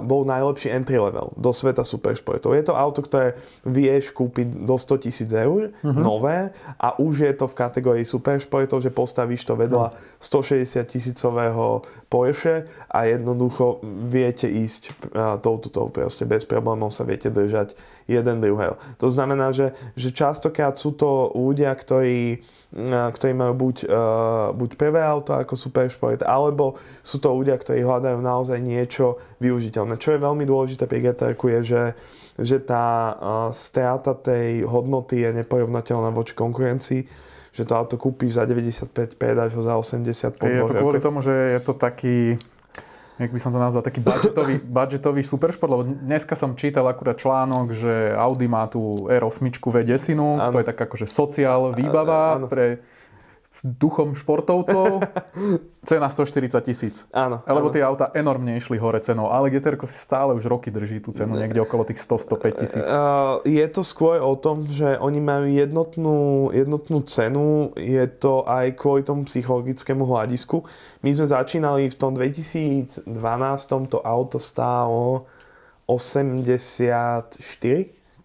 bol 0.08 0.24
najlepší 0.24 0.72
entry 0.72 0.96
level 0.96 1.36
do 1.36 1.52
sveta 1.52 1.84
superšportov. 1.84 2.56
Je 2.56 2.64
to 2.64 2.74
auto, 2.74 3.04
ktoré 3.04 3.36
vieš 3.68 4.16
kúpiť 4.16 4.64
do 4.64 4.80
100 4.80 5.04
tisíc 5.04 5.30
eur, 5.36 5.76
uh-huh. 5.76 5.92
nové, 5.92 6.56
a 6.80 6.96
už 6.96 7.28
je 7.28 7.34
to 7.36 7.52
v 7.52 7.58
kategórii 7.60 8.06
superšportov, 8.08 8.80
že 8.80 8.96
postavíš 8.96 9.44
to 9.44 9.60
vedľa 9.60 9.92
160 10.24 10.80
tisícového 10.88 11.84
Porsche 12.08 12.72
a 12.88 13.12
jednoducho 13.12 13.84
viete 14.08 14.48
ísť 14.48 14.82
uh, 15.12 15.36
touto 15.44 15.68
tou 15.68 15.92
proste 15.92 16.24
bez 16.24 16.48
problémov 16.48 16.96
sa 16.96 17.04
viete 17.04 17.28
držať 17.28 17.76
jeden 18.08 18.40
druhého. 18.40 18.80
To 19.04 19.08
znamená, 19.12 19.52
že, 19.52 19.76
že 20.00 20.16
častokrát 20.16 20.80
sú 20.80 20.96
to 20.96 21.36
ľudia, 21.36 21.76
ktorí 21.76 22.40
ktorí 22.72 23.36
majú 23.36 23.68
buď, 23.68 23.76
buď 24.56 24.70
prvé 24.80 25.04
auto 25.04 25.36
ako 25.36 25.60
superšport, 25.60 26.24
alebo 26.24 26.80
sú 27.04 27.20
to 27.20 27.36
ľudia, 27.36 27.60
ktorí 27.60 27.84
hľadajú 27.84 28.24
naozaj 28.24 28.64
niečo 28.64 29.20
využiteľné. 29.42 29.98
Čo 29.98 30.14
je 30.14 30.20
veľmi 30.22 30.46
dôležité 30.46 30.86
pri 30.86 31.10
gtr 31.10 31.34
je, 31.34 31.60
že, 31.66 31.84
že 32.38 32.58
tá 32.62 33.18
strata 33.52 34.14
tej 34.14 34.64
hodnoty 34.70 35.26
je 35.26 35.30
neporovnateľná 35.42 36.14
voči 36.14 36.38
konkurencii 36.38 37.34
že 37.52 37.68
to 37.68 37.76
auto 37.76 38.00
kúpiš 38.00 38.40
za 38.40 38.48
95, 38.48 39.20
predáš 39.20 39.52
ho 39.60 39.62
za 39.62 39.76
80 39.76 40.40
po 40.40 40.48
Je 40.48 40.64
to 40.64 40.72
kvôli 40.72 41.04
tomu, 41.04 41.20
že 41.20 41.36
je 41.36 41.60
to 41.60 41.76
taký 41.76 42.40
jak 43.22 43.30
by 43.30 43.40
som 43.40 43.54
to 43.54 43.62
nazval, 43.62 43.86
taký 43.86 44.02
budgetový, 44.02 44.58
budgetový 44.82 45.22
superšport, 45.22 45.70
lebo 45.70 45.84
dneska 45.86 46.34
som 46.34 46.58
čítal 46.58 46.90
akurát 46.90 47.22
článok, 47.22 47.70
že 47.70 48.18
Audi 48.18 48.50
má 48.50 48.66
tú 48.66 49.06
R8 49.06 49.62
V10, 49.62 50.18
to 50.50 50.58
je 50.58 50.66
tak 50.66 50.80
akože 50.90 51.06
sociál 51.06 51.70
výbava 51.78 52.42
ano. 52.42 52.50
pre 52.50 52.82
duchom 53.62 54.16
športovcov, 54.16 55.04
cena 55.90 56.08
140 56.10 56.64
tisíc. 56.66 57.06
Áno. 57.12 57.44
Lebo 57.46 57.70
tie 57.70 57.84
auta 57.84 58.10
enormne 58.16 58.58
išli 58.58 58.80
hore 58.80 59.04
cenou, 59.04 59.30
ale 59.30 59.52
GTR 59.52 59.78
si 59.86 60.00
stále 60.00 60.34
už 60.34 60.48
roky 60.48 60.72
drží 60.72 61.04
tú 61.04 61.12
cenu, 61.12 61.36
niekde 61.38 61.62
okolo 61.62 61.84
tých 61.86 62.02
100-105 62.02 62.62
tisíc. 62.64 62.88
Uh, 62.88 63.44
je 63.46 63.66
to 63.70 63.86
skôr 63.86 64.24
o 64.24 64.34
tom, 64.40 64.66
že 64.66 64.98
oni 64.98 65.20
majú 65.22 65.46
jednotnú, 65.52 66.50
jednotnú 66.56 67.04
cenu, 67.06 67.76
je 67.78 68.06
to 68.08 68.48
aj 68.50 68.74
kvôli 68.80 69.06
tomu 69.06 69.28
psychologickému 69.28 70.08
hľadisku. 70.08 70.64
My 71.06 71.12
sme 71.14 71.28
začínali 71.28 71.92
v 71.92 71.96
tom 72.00 72.18
2012, 72.18 73.06
to 73.92 74.00
auto 74.02 74.40
stálo 74.40 75.28
84 75.86 77.36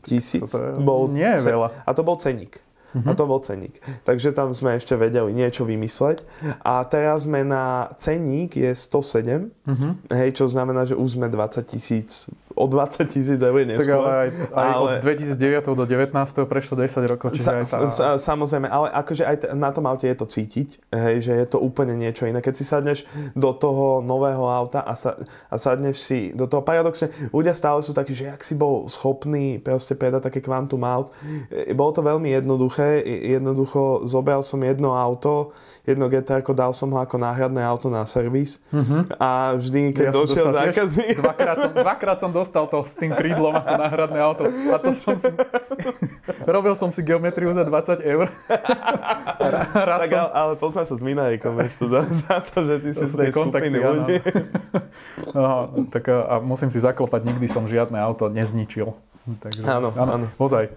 tisíc. 0.07 0.51
To 0.55 0.59
je, 0.63 0.71
bol 0.81 1.11
nie 1.11 1.27
je 1.27 1.41
veľa. 1.51 1.83
A 1.83 1.91
to 1.91 2.07
bol 2.07 2.15
ceník. 2.17 2.66
Uh-huh. 2.97 3.13
A 3.13 3.13
to 3.13 3.29
bol 3.29 3.37
ceník. 3.45 3.77
Takže 4.09 4.33
tam 4.33 4.57
sme 4.57 4.81
ešte 4.81 4.97
vedeli 4.97 5.37
niečo 5.37 5.69
vymysleť. 5.69 6.25
A 6.65 6.81
teraz 6.89 7.29
sme 7.29 7.45
na 7.45 7.93
ceník 8.01 8.57
je 8.57 8.73
107, 8.73 9.53
uh-huh. 9.69 9.93
hej, 10.17 10.31
čo 10.33 10.49
znamená, 10.49 10.89
že 10.89 10.97
už 10.97 11.21
sme 11.21 11.29
20 11.29 11.61
tisíc 11.69 12.33
o 12.57 12.65
20 12.65 13.05
tisíc 13.13 13.37
eur 13.37 13.53
neskôr. 13.69 13.85
Tak 13.85 14.01
ale 14.01 14.09
aj, 14.17 14.29
aj 14.57 14.71
ale... 14.73 14.91
od 14.99 15.05
2009 15.05 15.77
do 15.77 15.85
19 15.85 16.09
prešlo 16.49 16.75
10 16.81 17.13
rokov, 17.13 17.29
čiže 17.37 17.45
sa, 17.45 17.53
aj 17.53 17.65
tá... 17.69 17.79
sa, 17.87 18.07
Samozrejme, 18.17 18.67
ale 18.67 18.89
akože 18.97 19.23
aj 19.29 19.37
t- 19.45 19.49
na 19.53 19.69
tom 19.71 19.85
aute 19.85 20.09
je 20.09 20.17
to 20.17 20.25
cítiť, 20.25 20.69
hej, 20.89 21.17
že 21.21 21.33
je 21.37 21.47
to 21.47 21.61
úplne 21.61 21.93
niečo 21.95 22.25
iné. 22.25 22.41
Keď 22.41 22.55
si 22.57 22.65
sadneš 22.65 23.05
do 23.37 23.53
toho 23.53 24.01
nového 24.01 24.49
auta 24.49 24.81
a, 24.81 24.97
sa, 24.97 25.21
a 25.53 25.55
sadneš 25.61 26.01
si 26.01 26.19
do 26.33 26.49
toho 26.49 26.65
paradoxne, 26.65 27.13
ľudia 27.31 27.53
stále 27.53 27.85
sú 27.85 27.93
takí, 27.93 28.17
že 28.17 28.33
ak 28.33 28.41
si 28.41 28.57
bol 28.57 28.89
schopný 28.89 29.61
proste 29.61 29.93
predať 29.93 30.33
také 30.33 30.41
kvantum 30.41 30.81
aut. 30.89 31.13
E, 31.53 31.77
bolo 31.77 31.93
to 31.93 32.01
veľmi 32.01 32.33
jednoduché, 32.33 33.05
jednoducho 33.37 34.09
zobral 34.09 34.41
som 34.41 34.65
jedno 34.65 34.97
auto, 34.97 35.53
jedno 35.85 36.09
GT, 36.09 36.43
dal 36.57 36.73
som 36.73 36.89
ho 36.91 36.99
ako 36.99 37.21
náhradné 37.21 37.61
auto 37.61 37.93
na 37.93 38.03
servis 38.09 38.59
uh-huh. 38.73 39.07
a 39.21 39.55
vždy, 39.55 39.93
keď 39.93 40.07
ja 40.09 40.13
došiel 40.13 40.47
zákazník... 40.51 41.15
Dvakrát 41.21 41.57
som, 41.61 41.71
dvakrát 41.71 42.19
som 42.19 42.31
dostal 42.33 42.46
to 42.51 42.83
s 42.87 42.95
tým 42.99 43.13
krídlom 43.15 43.55
ako 43.55 43.73
náhradné 43.79 44.19
auto 44.21 44.45
a 44.47 44.77
to 44.79 44.91
som 44.95 45.17
si... 45.19 45.31
robil 46.57 46.75
som 46.79 46.91
si 46.95 47.03
geometriu 47.03 47.51
za 47.53 47.67
20 47.67 48.03
eur. 48.03 48.27
Raz 49.91 50.01
tak 50.07 50.11
som... 50.11 50.31
ale, 50.33 50.53
poznáš 50.59 50.95
sa 50.95 50.97
s 50.99 51.03
Minajkom, 51.03 51.55
vieš, 51.59 51.73
to 51.83 51.87
za, 51.91 52.01
za 52.07 52.37
to, 52.43 52.65
že 52.65 52.75
ty 52.83 52.91
to 52.95 52.99
si 53.03 53.05
z 53.07 53.15
tej 53.15 53.31
skupiny 53.35 53.79
ľudí. 53.79 54.17
No, 55.37 55.73
tak 55.93 56.09
a 56.13 56.41
musím 56.41 56.69
si 56.69 56.81
zaklopať, 56.81 57.25
nikdy 57.25 57.49
som 57.49 57.65
žiadne 57.65 57.97
auto 57.97 58.29
nezničil. 58.29 58.93
Takže, 59.27 59.65
áno, 59.65 59.93
áno. 59.97 60.11
áno. 60.17 60.27
Ozaj. 60.37 60.71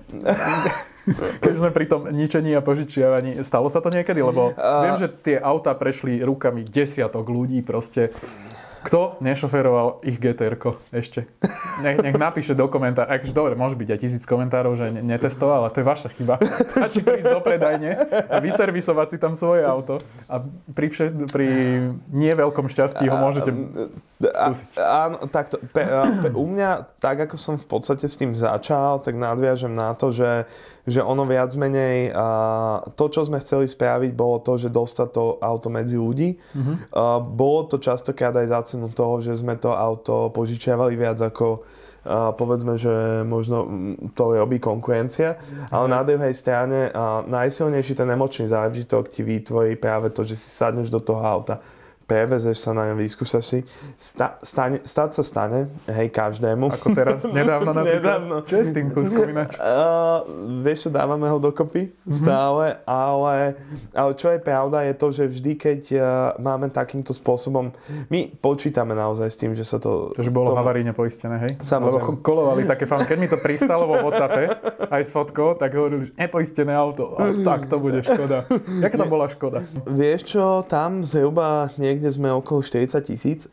Keď 1.44 1.54
sme 1.60 1.70
pri 1.70 1.86
tom 1.86 2.10
ničení 2.10 2.56
a 2.56 2.64
požičiavaní, 2.64 3.44
stalo 3.46 3.70
sa 3.70 3.80
to 3.80 3.94
niekedy? 3.94 4.20
Lebo 4.20 4.56
uh... 4.56 4.84
viem, 4.84 4.96
že 5.00 5.08
tie 5.12 5.38
auta 5.38 5.76
prešli 5.76 6.24
rukami 6.24 6.66
desiatok 6.66 7.30
ľudí 7.30 7.62
proste. 7.62 8.12
Kto 8.86 9.19
nešoferoval 9.19 10.03
ich 10.07 10.19
gtr 10.19 10.55
ešte? 10.95 11.27
Nech, 11.83 12.00
nech 12.00 12.15
napíše 12.15 12.55
do 12.55 12.67
komentára. 12.71 13.19
Akože 13.19 13.36
dobre, 13.36 13.53
môže 13.55 13.75
byť 13.75 13.89
aj 13.91 14.00
tisíc 14.00 14.24
komentárov, 14.24 14.75
že 14.79 14.91
netestoval, 14.91 15.67
ale 15.67 15.74
to 15.75 15.83
je 15.83 15.88
vaša 15.88 16.09
chyba. 16.15 16.39
Stačí 16.75 17.03
prísť 17.03 17.31
do 17.36 17.41
predajne 17.43 17.91
a 18.27 18.39
vyservisovať 18.39 19.07
si 19.15 19.17
tam 19.19 19.33
svoje 19.36 19.67
auto. 19.67 20.00
A 20.31 20.43
pri, 20.71 20.88
vše, 20.88 21.12
pri 21.31 21.48
nie 22.12 22.31
veľkom 22.31 22.71
šťastí 22.71 23.07
ho 23.07 23.17
môžete 23.19 23.51
skúsiť. 24.19 24.69
Áno, 24.79 25.27
takto. 25.27 25.59
Pe, 25.71 25.83
pe, 25.83 26.29
u 26.31 26.45
mňa, 26.48 27.00
tak 27.00 27.27
ako 27.27 27.36
som 27.36 27.55
v 27.55 27.67
podstate 27.67 28.07
s 28.07 28.15
tým 28.15 28.36
začal, 28.36 29.03
tak 29.03 29.15
nadviažem 29.15 29.71
na 29.71 29.95
to, 29.95 30.12
že 30.12 30.48
že 30.89 31.05
ono 31.05 31.24
viac 31.29 31.53
menej, 31.53 32.09
a 32.17 32.25
to, 32.98 33.05
čo 33.13 33.21
sme 33.29 33.38
chceli 33.39 33.69
spraviť, 33.69 34.12
bolo 34.17 34.41
to, 34.41 34.57
že 34.57 34.74
dostať 34.74 35.07
to 35.13 35.38
auto 35.39 35.69
medzi 35.69 35.95
ľudí. 35.95 36.36
Uh-huh. 36.36 36.75
A 36.98 37.03
bolo 37.21 37.69
to 37.69 37.77
častokrát 37.77 38.33
aj 38.33 38.48
za 38.50 38.59
cenu 38.70 38.94
toho, 38.94 39.18
že 39.18 39.34
sme 39.34 39.58
to 39.58 39.74
auto 39.74 40.30
požičiavali 40.30 40.94
viac 40.94 41.18
ako 41.18 41.66
a 42.00 42.32
povedzme, 42.32 42.80
že 42.80 43.28
možno 43.28 43.68
to 44.16 44.32
robí 44.32 44.56
konkurencia, 44.56 45.36
ale 45.68 45.92
na 45.92 46.00
druhej 46.00 46.32
strane 46.32 46.88
a 46.96 47.28
najsilnejší 47.28 47.92
ten 47.92 48.08
emočný 48.08 48.48
zážitok 48.48 49.12
ti 49.12 49.20
vytvorí 49.20 49.76
práve 49.76 50.08
to, 50.16 50.24
že 50.24 50.40
si 50.40 50.48
sadneš 50.48 50.88
do 50.88 51.04
toho 51.04 51.20
auta 51.20 51.60
prevezeš 52.10 52.58
sa 52.66 52.74
na 52.74 52.89
ňom, 52.89 52.98
vyskúšaš 52.98 53.46
si. 53.46 53.60
Sta, 54.01 54.42
stane, 54.42 54.82
stať 54.82 55.22
sa 55.22 55.24
stane, 55.24 55.70
hej, 55.86 56.10
každému. 56.10 56.74
Ako 56.74 56.98
teraz, 56.98 57.22
nedávno 57.38 57.70
napríklad. 57.70 58.01
nedávno. 58.01 58.36
Čo 58.42 58.56
je 58.58 58.66
s 58.66 58.72
tým 58.74 58.89
kúskom 58.89 59.30
ináč? 59.30 59.54
Uh, 59.70 60.24
vieš 60.63 60.88
čo, 60.88 60.89
dávame 60.89 61.28
ho 61.28 61.38
dokopy 61.38 61.92
mm-hmm. 61.92 62.16
stále, 62.16 62.80
ale, 62.88 63.60
ale 63.92 64.12
čo 64.16 64.32
je 64.32 64.39
pravda 64.39 64.88
je 64.88 64.94
to, 64.96 65.08
že 65.13 65.24
vždy, 65.30 65.51
keď 65.60 65.82
uh, 65.94 66.01
máme 66.39 66.72
takýmto 66.72 67.12
spôsobom, 67.12 67.70
my 68.08 68.34
počítame 68.39 68.96
naozaj 68.96 69.30
s 69.30 69.38
tým, 69.38 69.51
že 69.54 69.68
sa 69.68 69.78
to... 69.78 70.16
Že 70.16 70.32
bolo 70.32 70.56
to... 70.56 70.58
havaríne 70.58 70.96
poistené, 70.96 71.44
hej? 71.44 71.51
Samozrejme. 71.60 72.01
Lebo 72.01 72.24
kolovali 72.24 72.63
také 72.66 72.88
fan. 72.88 73.04
Keď 73.04 73.18
mi 73.20 73.28
to 73.28 73.38
pristalo 73.38 73.84
vo 73.86 74.00
WhatsAppe, 74.10 74.48
aj 74.88 75.01
s 75.06 75.12
fotkou, 75.12 75.60
tak 75.60 75.75
hovorili, 75.75 76.08
že 76.08 76.12
nepoistené 76.16 76.72
auto. 76.72 77.20
A 77.20 77.36
tak 77.44 77.68
to 77.68 77.78
bude 77.84 78.00
škoda. 78.00 78.48
Jaká 78.80 78.96
tam 78.96 79.12
bola 79.12 79.28
škoda? 79.28 79.60
Vieš 79.86 80.22
čo, 80.24 80.46
tam 80.66 81.04
zhruba 81.04 81.68
niekde 81.75 81.99
niekde 82.00 82.15
sme 82.15 82.32
okolo 82.32 82.63
40 82.63 83.03
tisíc. 83.03 83.51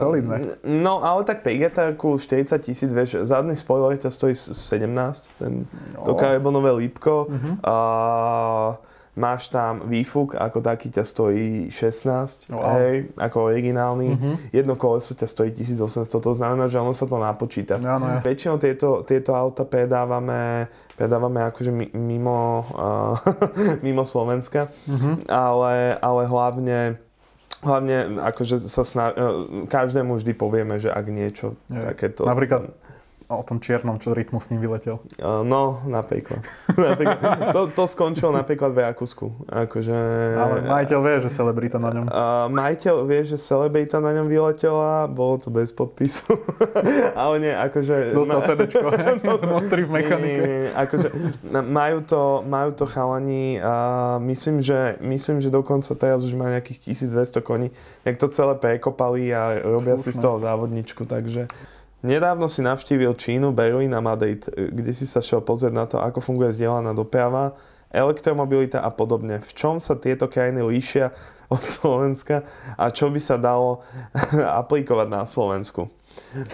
Solidné. 0.00 0.56
No, 0.64 1.04
ale 1.04 1.28
tak 1.28 1.44
pri 1.44 1.60
gtr 1.60 1.92
40 1.92 2.56
tisíc, 2.64 2.88
vieš, 2.96 3.28
zadný 3.28 3.52
spoiler 3.52 3.92
ťa 4.00 4.08
stojí 4.08 4.32
17, 4.32 5.36
ten, 5.36 5.68
no. 5.92 6.08
to 6.08 6.16
karbonové 6.16 6.72
lípko. 6.72 7.28
Uh-huh. 7.28 7.60
A, 7.60 7.76
máš 9.14 9.46
tam 9.46 9.86
výfuk, 9.86 10.34
ako 10.34 10.58
taký 10.58 10.90
ťa 10.90 11.04
stojí 11.06 11.70
16, 11.70 12.50
wow. 12.50 12.74
hej, 12.74 13.14
ako 13.14 13.46
originálny. 13.46 14.08
Uh-huh. 14.10 14.34
Jedno 14.50 14.74
koleso 14.74 15.14
ťa 15.14 15.28
stojí 15.30 15.50
1800, 15.54 16.08
to 16.18 16.32
znamená, 16.34 16.66
že 16.66 16.82
ono 16.82 16.90
sa 16.90 17.06
to 17.06 17.20
napočíta. 17.22 17.78
No, 17.78 18.02
no, 18.02 18.18
Väčšinou 18.24 18.58
tieto, 18.58 19.06
tieto 19.06 19.38
auta 19.38 19.62
predávame, 19.62 20.66
predávame 20.98 21.46
akože 21.46 21.70
mimo, 21.94 22.66
uh, 22.74 23.14
mimo 23.86 24.02
Slovenska, 24.02 24.66
uh-huh. 24.66 25.30
ale, 25.30 25.94
ale 26.02 26.22
hlavne 26.26 27.03
hlavne 27.64 28.20
akože 28.20 28.60
sa 28.60 28.84
sna- 28.84 29.16
e, 29.16 29.66
každému 29.66 30.20
vždy 30.20 30.32
povieme, 30.36 30.76
že 30.76 30.92
ak 30.92 31.06
niečo 31.08 31.56
je. 31.72 31.80
takéto... 31.80 32.28
Napríklad 32.28 32.68
o 33.38 33.44
tom 33.44 33.58
čiernom, 33.58 33.98
čo 33.98 34.14
rytmu 34.14 34.38
s 34.38 34.50
ním 34.54 34.62
vyletel. 34.62 35.02
Uh, 35.18 35.42
no, 35.42 35.82
napríklad. 35.86 36.40
napríklad. 36.78 37.52
To, 37.52 37.70
to 37.70 37.84
skončilo 37.84 38.30
napríklad 38.30 38.70
v 38.72 38.86
Rakúsku. 38.86 39.26
Akože, 39.50 39.96
Ale 40.38 40.66
majiteľ 40.66 40.98
vie, 41.02 41.16
že 41.22 41.30
celebrita 41.30 41.78
na 41.82 41.90
ňom. 41.90 42.04
Uh, 42.08 42.46
majiteľ 42.50 42.96
vie, 43.04 43.20
že 43.26 43.36
celebrita 43.38 43.98
na 43.98 44.14
ňom 44.16 44.26
vyletela, 44.30 45.10
bolo 45.10 45.38
to 45.42 45.48
bez 45.50 45.74
podpisu. 45.74 46.30
Ale 47.20 47.42
nie, 47.42 47.54
akože... 47.54 48.14
Dostal. 48.14 48.40
CDčko, 48.48 48.88
vnútri 49.40 49.82
v 49.84 49.90
mechanike. 49.90 50.22
Nie, 50.24 50.36
nie, 50.40 50.60
nie, 50.68 50.72
akože, 50.76 51.08
majú 51.64 51.98
to, 52.04 52.22
majú 52.44 52.70
to 52.76 52.84
chalani 52.84 53.58
a 53.58 53.74
myslím, 54.20 54.60
že, 54.60 55.00
myslím, 55.00 55.40
že 55.40 55.48
dokonca 55.48 55.90
teraz 55.96 56.22
už 56.22 56.36
má 56.36 56.52
nejakých 56.52 56.92
1200 56.92 57.40
koní. 57.40 57.68
Jak 58.04 58.16
to 58.20 58.28
celé 58.28 58.54
prekopali 58.54 59.32
a 59.32 59.58
robia 59.62 59.96
Slušné. 59.96 60.04
si 60.04 60.10
z 60.12 60.18
toho 60.20 60.36
závodničku, 60.38 61.08
takže... 61.08 61.48
Nedávno 62.04 62.52
si 62.52 62.60
navštívil 62.60 63.16
Čínu, 63.16 63.56
Berlín 63.56 63.96
a 63.96 64.04
Madrid, 64.04 64.44
kde 64.52 64.92
si 64.92 65.08
sa 65.08 65.24
šiel 65.24 65.40
pozrieť 65.40 65.72
na 65.72 65.88
to, 65.88 65.96
ako 65.96 66.20
funguje 66.20 66.52
vzdielaná 66.52 66.92
doprava, 66.92 67.56
elektromobilita 67.88 68.84
a 68.84 68.92
podobne. 68.92 69.40
V 69.40 69.52
čom 69.56 69.80
sa 69.80 69.96
tieto 69.96 70.28
krajiny 70.28 70.60
líšia 70.60 71.16
od 71.48 71.64
Slovenska 71.80 72.44
a 72.76 72.92
čo 72.92 73.08
by 73.08 73.16
sa 73.16 73.40
dalo 73.40 73.80
aplikovať 74.60 75.08
na 75.08 75.24
Slovensku? 75.24 75.88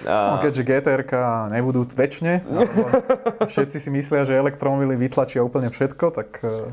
No, 0.07 0.41
keďže 0.41 0.63
gtr 0.65 1.03
nebudú 1.51 1.85
väčšine, 1.85 2.47
všetci 3.51 3.77
si 3.83 3.91
myslia, 3.91 4.23
že 4.23 4.39
elektromobily 4.39 4.95
vytlačia 4.97 5.45
úplne 5.45 5.69
všetko, 5.69 6.05
tak 6.15 6.41
e, 6.41 6.73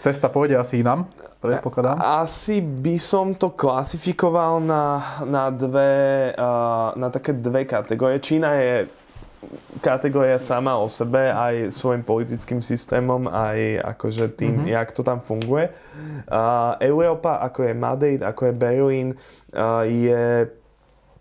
Cesta 0.00 0.32
pôjde 0.32 0.56
asi 0.56 0.80
inám, 0.80 1.04
predpokladám. 1.44 2.00
Asi 2.00 2.64
by 2.64 2.96
som 2.96 3.36
to 3.36 3.52
klasifikoval 3.52 4.56
na, 4.56 4.96
na, 5.28 5.52
dve, 5.52 6.32
na 6.96 7.08
také 7.12 7.36
dve 7.36 7.68
kategórie. 7.68 8.16
Čína 8.16 8.56
je 8.56 8.88
kategória 9.84 10.40
sama 10.40 10.80
o 10.80 10.88
sebe, 10.88 11.28
aj 11.28 11.68
svojim 11.68 12.00
politickým 12.00 12.64
systémom, 12.64 13.28
aj 13.28 13.92
akože 13.96 14.32
tým, 14.40 14.64
mm-hmm. 14.64 14.72
jak 14.72 14.88
to 14.92 15.04
tam 15.04 15.20
funguje. 15.20 15.68
Uh, 16.28 16.80
Európa, 16.80 17.40
ako 17.44 17.68
je 17.68 17.74
Madrid, 17.76 18.20
ako 18.24 18.48
je 18.48 18.54
Berlín, 18.56 19.08
uh, 19.52 19.84
je 19.84 20.48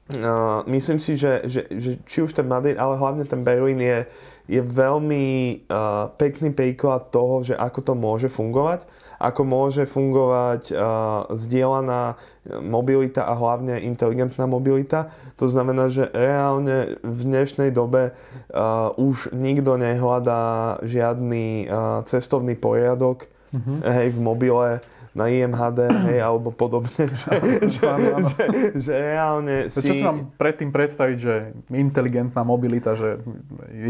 Uh, 0.09 0.65
myslím 0.65 0.97
si, 0.97 1.13
že, 1.13 1.45
že, 1.45 1.69
že 1.69 2.01
či 2.01 2.25
už 2.25 2.33
ten 2.33 2.49
Madrid, 2.49 2.81
ale 2.81 2.97
hlavne 2.97 3.29
ten 3.29 3.45
Berlín 3.45 3.77
je, 3.77 4.09
je 4.49 4.65
veľmi 4.65 5.25
uh, 5.69 6.09
pekný 6.17 6.49
príklad 6.49 7.13
toho, 7.13 7.45
že 7.45 7.53
ako 7.53 7.79
to 7.85 7.93
môže 7.93 8.33
fungovať, 8.33 8.89
ako 9.21 9.41
môže 9.45 9.85
fungovať 9.85 10.73
uh, 10.73 11.29
zdieľaná 11.29 12.17
mobilita 12.65 13.29
a 13.29 13.37
hlavne 13.37 13.77
inteligentná 13.85 14.49
mobilita. 14.49 15.13
To 15.37 15.45
znamená, 15.45 15.93
že 15.93 16.09
reálne 16.09 16.97
v 17.05 17.19
dnešnej 17.29 17.69
dobe 17.69 18.09
uh, 18.09 18.89
už 18.97 19.29
nikto 19.37 19.77
nehľadá 19.77 20.81
žiadny 20.81 21.69
uh, 21.69 22.01
cestovný 22.09 22.57
poriadok 22.57 23.29
mm-hmm. 23.53 23.77
hej, 23.85 24.07
v 24.17 24.19
mobile, 24.19 24.81
na 25.19 25.27
IMHD, 25.27 25.79
hej, 26.07 26.19
alebo 26.31 26.55
podobne, 26.55 27.03
že, 27.11 27.35
že, 27.67 27.89
že, 28.23 28.43
že 28.79 28.93
reálne 28.95 29.67
si... 29.67 29.83
Čo 29.83 29.93
si 29.99 30.03
mám 30.07 30.31
predtým 30.39 30.71
predstaviť, 30.71 31.17
že 31.19 31.51
inteligentná 31.67 32.47
mobilita, 32.47 32.95
že 32.95 33.19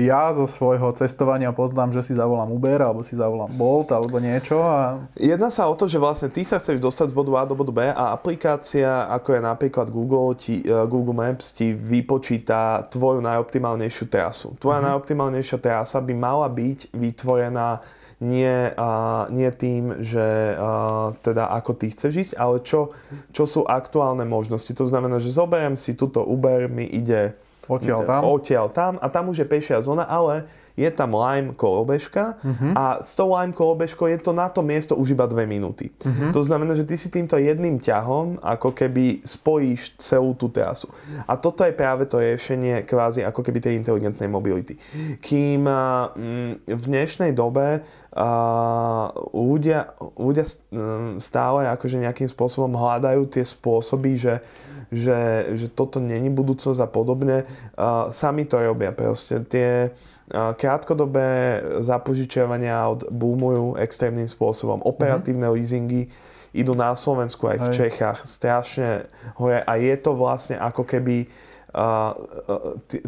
ja 0.01 0.33
zo 0.33 0.49
svojho 0.49 0.89
cestovania 0.97 1.53
poznám, 1.53 1.93
že 1.93 2.01
si 2.01 2.13
zavolám 2.17 2.49
Uber, 2.49 2.81
alebo 2.81 3.05
si 3.05 3.13
zavolám 3.13 3.53
Bolt, 3.53 3.93
alebo 3.93 4.17
niečo 4.17 4.57
a... 4.57 5.05
Jedná 5.13 5.53
sa 5.53 5.69
o 5.69 5.77
to, 5.77 5.85
že 5.85 6.01
vlastne 6.01 6.33
ty 6.33 6.41
sa 6.41 6.57
chceš 6.57 6.81
dostať 6.81 7.13
z 7.13 7.15
bodu 7.15 7.31
A 7.37 7.43
do 7.45 7.53
bodu 7.53 7.69
B 7.69 7.79
a 7.85 8.17
aplikácia, 8.17 9.05
ako 9.13 9.37
je 9.37 9.41
napríklad 9.45 9.87
Google, 9.93 10.33
ti, 10.33 10.65
uh, 10.65 10.89
Google 10.89 11.13
Maps, 11.13 11.53
ti 11.53 11.75
vypočíta 11.75 12.89
tvoju 12.89 13.21
najoptimálnejšiu 13.21 14.05
trasu. 14.09 14.57
Tvoja 14.57 14.81
mm-hmm. 14.81 14.87
najoptimálnejšia 14.89 15.57
trasa 15.61 16.01
by 16.01 16.13
mala 16.17 16.47
byť 16.49 16.95
vytvorená 16.95 17.83
nie, 18.19 18.51
a, 18.75 18.91
nie 19.31 19.47
tým, 19.55 20.03
že 20.03 20.55
a, 20.59 21.15
teda 21.19 21.51
ako 21.51 21.75
ty 21.75 21.91
chceš 21.91 22.13
ísť, 22.29 22.33
ale 22.39 22.63
čo, 22.63 22.95
čo 23.35 23.43
sú 23.43 23.67
aktuálne 23.67 24.23
možnosti. 24.23 24.71
To 24.73 24.85
znamená, 24.87 25.19
že 25.19 25.31
zoberiem 25.31 25.75
si 25.75 25.93
túto 25.93 26.23
Uber, 26.23 26.71
mi 26.71 26.87
ide 26.87 27.35
Odtiaľ 27.69 28.01
tam. 28.01 28.21
Odtiaľ 28.25 28.67
tam 28.73 28.93
a 28.97 29.07
tam 29.13 29.29
už 29.29 29.45
je 29.45 29.47
pešia 29.47 29.77
zóna, 29.85 30.01
ale 30.09 30.49
je 30.79 30.89
tam 30.95 31.11
Lime 31.11 31.51
kolobežka 31.59 32.39
uh-huh. 32.39 32.71
a 32.71 32.83
s 33.03 33.19
tou 33.19 33.35
Lime 33.35 33.51
kolobežkou 33.51 34.07
je 34.07 34.19
to 34.23 34.31
na 34.31 34.47
to 34.47 34.63
miesto 34.63 34.95
už 34.95 35.11
iba 35.11 35.27
dve 35.27 35.43
minúty. 35.43 35.91
Uh-huh. 35.91 36.31
To 36.31 36.39
znamená, 36.39 36.71
že 36.79 36.87
ty 36.87 36.95
si 36.95 37.11
týmto 37.11 37.35
jedným 37.35 37.83
ťahom 37.83 38.39
ako 38.39 38.71
keby 38.71 39.19
spojíš 39.27 39.99
celú 39.99 40.31
tú 40.39 40.47
trasu. 40.47 40.87
A 41.27 41.35
toto 41.35 41.67
je 41.67 41.75
práve 41.75 42.07
to 42.07 42.23
riešenie 42.23 42.87
kvázi 42.87 43.27
ako 43.27 43.43
keby 43.43 43.59
tej 43.59 43.75
inteligentnej 43.75 44.31
mobility. 44.31 44.79
Kým 45.19 45.67
mm, 45.67 46.63
v 46.63 46.83
dnešnej 46.87 47.35
dobe 47.35 47.83
uh, 47.83 49.05
ľudia, 49.35 49.91
ľudia 50.15 50.47
stále 51.19 51.67
akože 51.67 51.99
nejakým 51.99 52.31
spôsobom 52.31 52.71
hľadajú 52.71 53.27
tie 53.27 53.43
spôsoby, 53.43 54.15
že 54.15 54.39
že, 54.89 55.45
že 55.53 55.69
toto 55.69 56.01
není 56.01 56.33
budúcnosť 56.33 56.81
a 56.81 56.89
podobne. 56.89 57.45
Uh, 57.77 58.09
sami 58.09 58.49
to 58.49 58.57
robia 58.57 58.89
proste. 58.89 59.37
Tie 59.45 59.93
krátkodobé 60.31 61.61
zapožičiavania 61.81 62.77
aut 62.77 63.09
boomujú 63.09 63.77
extrémnym 63.81 64.29
spôsobom. 64.29 64.81
Operatívne 64.85 65.49
mm-hmm. 65.49 65.57
leasingy 65.57 66.01
idú 66.53 66.73
na 66.73 66.93
Slovensku 66.97 67.45
aj 67.45 67.57
v 67.61 67.67
Hej. 67.69 67.75
Čechách 67.77 68.19
strašne 68.25 68.89
hore 69.37 69.61
a 69.61 69.73
je 69.77 69.95
to 70.01 70.17
vlastne 70.17 70.57
ako 70.57 70.85
keby 70.85 71.29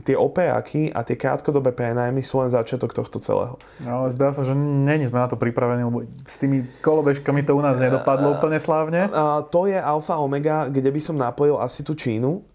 tie 0.05 0.13
operáky 0.13 0.93
a 0.93 1.01
tie 1.01 1.17
krátkodobé 1.17 1.73
prenajmy 1.73 2.21
sú 2.21 2.45
len 2.45 2.53
začiatok 2.53 2.93
tohto 2.93 3.17
celého. 3.17 3.57
No, 3.81 4.05
ale 4.05 4.13
zdá 4.13 4.29
sa, 4.29 4.45
že 4.45 4.53
není 4.53 5.09
sme 5.09 5.17
na 5.17 5.25
to 5.25 5.39
pripravení, 5.39 5.81
lebo 5.81 6.05
s 6.05 6.37
tými 6.37 6.69
kolobežkami 6.85 7.41
to 7.41 7.57
u 7.57 7.61
nás 7.65 7.81
nedopadlo 7.81 8.37
úplne 8.37 8.61
slávne. 8.61 9.09
To 9.49 9.65
je 9.65 9.81
alfa 9.81 10.21
omega, 10.21 10.69
kde 10.69 10.93
by 10.93 11.01
som 11.01 11.17
napojil 11.17 11.57
asi 11.57 11.81
tú 11.81 11.97
Čínu, 11.97 12.45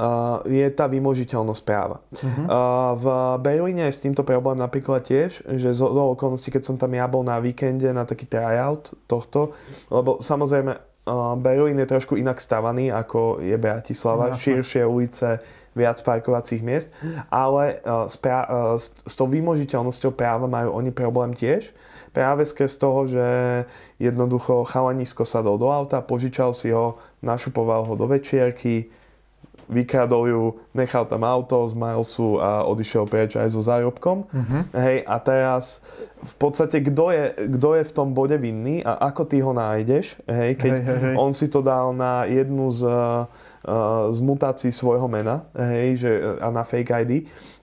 je 0.46 0.66
tá 0.70 0.86
vymožiteľnosť 0.86 1.62
práva. 1.66 1.98
Uh-huh. 2.14 2.46
Uh, 2.46 2.92
v 2.96 3.06
Berlíne 3.42 3.90
je 3.90 3.96
s 3.98 4.02
týmto 4.06 4.22
problém 4.22 4.62
napríklad 4.62 5.02
tiež, 5.02 5.42
že 5.58 5.74
z 5.74 5.80
do 5.82 6.14
okolností, 6.14 6.54
keď 6.54 6.62
som 6.62 6.76
tam 6.78 6.94
ja 6.94 7.10
bol 7.10 7.26
na 7.26 7.42
víkende 7.42 7.90
na 7.90 8.06
taký 8.06 8.30
tryout 8.30 8.94
tohto, 9.10 9.54
lebo 9.90 10.22
samozrejme 10.22 10.95
Berlín 11.38 11.78
je 11.78 11.86
trošku 11.86 12.18
inak 12.18 12.42
stavaný 12.42 12.90
ako 12.90 13.38
je 13.38 13.54
Bratislava, 13.54 14.34
no, 14.34 14.34
širšie 14.34 14.82
ulice, 14.82 15.38
viac 15.78 16.02
parkovacích 16.02 16.62
miest, 16.66 16.90
ale 17.30 17.78
s, 18.10 18.18
pra- 18.18 18.74
s, 18.74 18.90
s 19.06 19.14
tou 19.14 19.30
vymožiteľnosťou 19.30 20.10
práva 20.10 20.50
majú 20.50 20.74
oni 20.74 20.90
problém 20.90 21.30
tiež, 21.30 21.70
práve 22.10 22.42
skrz 22.42 22.80
toho, 22.82 23.06
že 23.06 23.26
jednoducho 24.02 24.66
chalanisko 24.66 25.22
sadol 25.22 25.62
do 25.62 25.70
auta, 25.70 26.02
požičal 26.02 26.50
si 26.50 26.74
ho, 26.74 26.98
našupoval 27.22 27.86
ho 27.86 27.94
do 27.94 28.10
večierky, 28.10 28.90
vykradol 29.66 30.24
ju, 30.30 30.42
nechal 30.74 31.04
tam 31.06 31.26
auto 31.26 31.66
z 31.66 31.74
Milesu 31.74 32.38
a 32.38 32.62
odišiel 32.66 33.04
preč 33.10 33.34
aj 33.34 33.50
so 33.50 33.62
zárobkom. 33.62 34.26
Uh-huh. 34.30 34.62
Hej, 34.74 35.02
a 35.06 35.16
teraz 35.18 35.82
v 36.22 36.34
podstate, 36.38 36.82
kto 36.82 37.10
je, 37.12 37.24
kto 37.58 37.68
je 37.76 37.82
v 37.86 37.92
tom 37.92 38.14
bode 38.14 38.34
vinný 38.38 38.82
a 38.86 39.10
ako 39.10 39.22
ty 39.26 39.42
ho 39.42 39.52
nájdeš, 39.52 40.18
hej, 40.26 40.50
keď 40.58 40.72
hej, 40.78 40.82
hej, 40.86 40.98
hej. 41.10 41.14
on 41.18 41.30
si 41.34 41.46
to 41.50 41.60
dal 41.62 41.90
na 41.94 42.26
jednu 42.26 42.70
z 42.72 42.82
z 44.10 44.18
mutácií 44.22 44.70
svojho 44.70 45.10
mena 45.10 45.42
hej, 45.58 45.98
že, 45.98 46.10
a 46.38 46.48
na 46.54 46.62
fake 46.62 46.92
ID. 47.02 47.12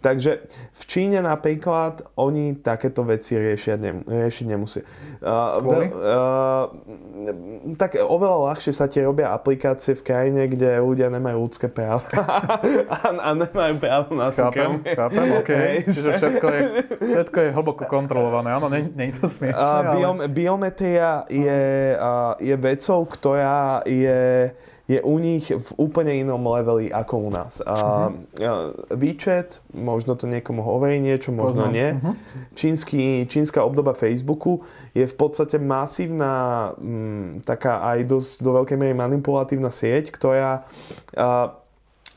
Takže 0.03 0.43
v 0.51 0.83
Číne 0.83 1.23
napríklad 1.23 2.03
oni 2.19 2.59
takéto 2.59 3.07
veci 3.07 3.39
riešiť, 3.39 3.79
nem, 3.79 4.03
riešiť 4.03 4.45
nemusia. 4.51 4.83
Uh, 5.23 5.63
uh, 5.63 6.63
tak 7.79 7.95
oveľa 7.95 8.51
ľahšie 8.51 8.75
sa 8.75 8.91
ti 8.91 8.99
robia 8.99 9.31
aplikácie 9.31 9.95
v 9.95 10.03
krajine, 10.03 10.51
kde 10.51 10.83
ľudia 10.83 11.07
nemajú 11.07 11.47
ľudské 11.47 11.71
práva 11.71 12.03
a, 12.99 13.15
a 13.15 13.29
nemajú 13.31 13.79
právo 13.79 14.11
na 14.11 14.27
súkromie. 14.27 14.83
Chápem, 14.91 14.99
chápem, 14.99 15.27
OK. 15.39 15.51
Hej, 15.55 15.77
Čiže 15.87 16.09
všetko 16.19 16.47
je, 16.51 16.61
všetko 16.99 17.37
je 17.39 17.49
hlboko 17.55 17.83
kontrolované. 17.87 18.51
Áno, 18.51 18.67
nie, 18.67 18.91
nie 18.91 19.15
je 19.15 19.23
to 19.23 19.31
smiešné, 19.31 19.55
uh, 19.55 19.95
biom, 19.95 20.17
ale... 20.19 20.27
Biometria 20.27 21.23
je, 21.31 21.63
uh, 21.95 22.35
je 22.43 22.55
vecou, 22.59 23.07
ktorá 23.07 23.87
je 23.87 24.51
je 24.87 24.99
u 24.99 25.15
nich 25.19 25.47
v 25.47 25.69
úplne 25.79 26.11
inom 26.11 26.43
leveli 26.43 26.91
ako 26.91 27.15
u 27.17 27.29
nás. 27.31 27.63
Uh-huh. 27.63 28.11
výčet, 28.91 29.63
možno 29.93 30.17
to 30.17 30.25
niekomu 30.25 30.65
hovorí 30.65 30.97
niečo, 30.97 31.29
možno 31.29 31.69
Poznám. 31.69 31.77
nie. 31.77 31.87
Uh-huh. 31.93 32.13
Čínsky, 32.57 33.29
čínska 33.29 33.61
obdoba 33.61 33.93
Facebooku 33.93 34.65
je 34.97 35.05
v 35.05 35.15
podstate 35.15 35.61
masívna, 35.61 36.73
m, 36.81 37.37
taká 37.45 37.85
aj 37.85 38.09
dosť 38.09 38.31
do 38.41 38.49
veľkej 38.57 38.77
miery 38.81 38.97
manipulatívna 38.97 39.69
sieť, 39.69 40.09
ktorá 40.09 40.65
a, 41.13 41.61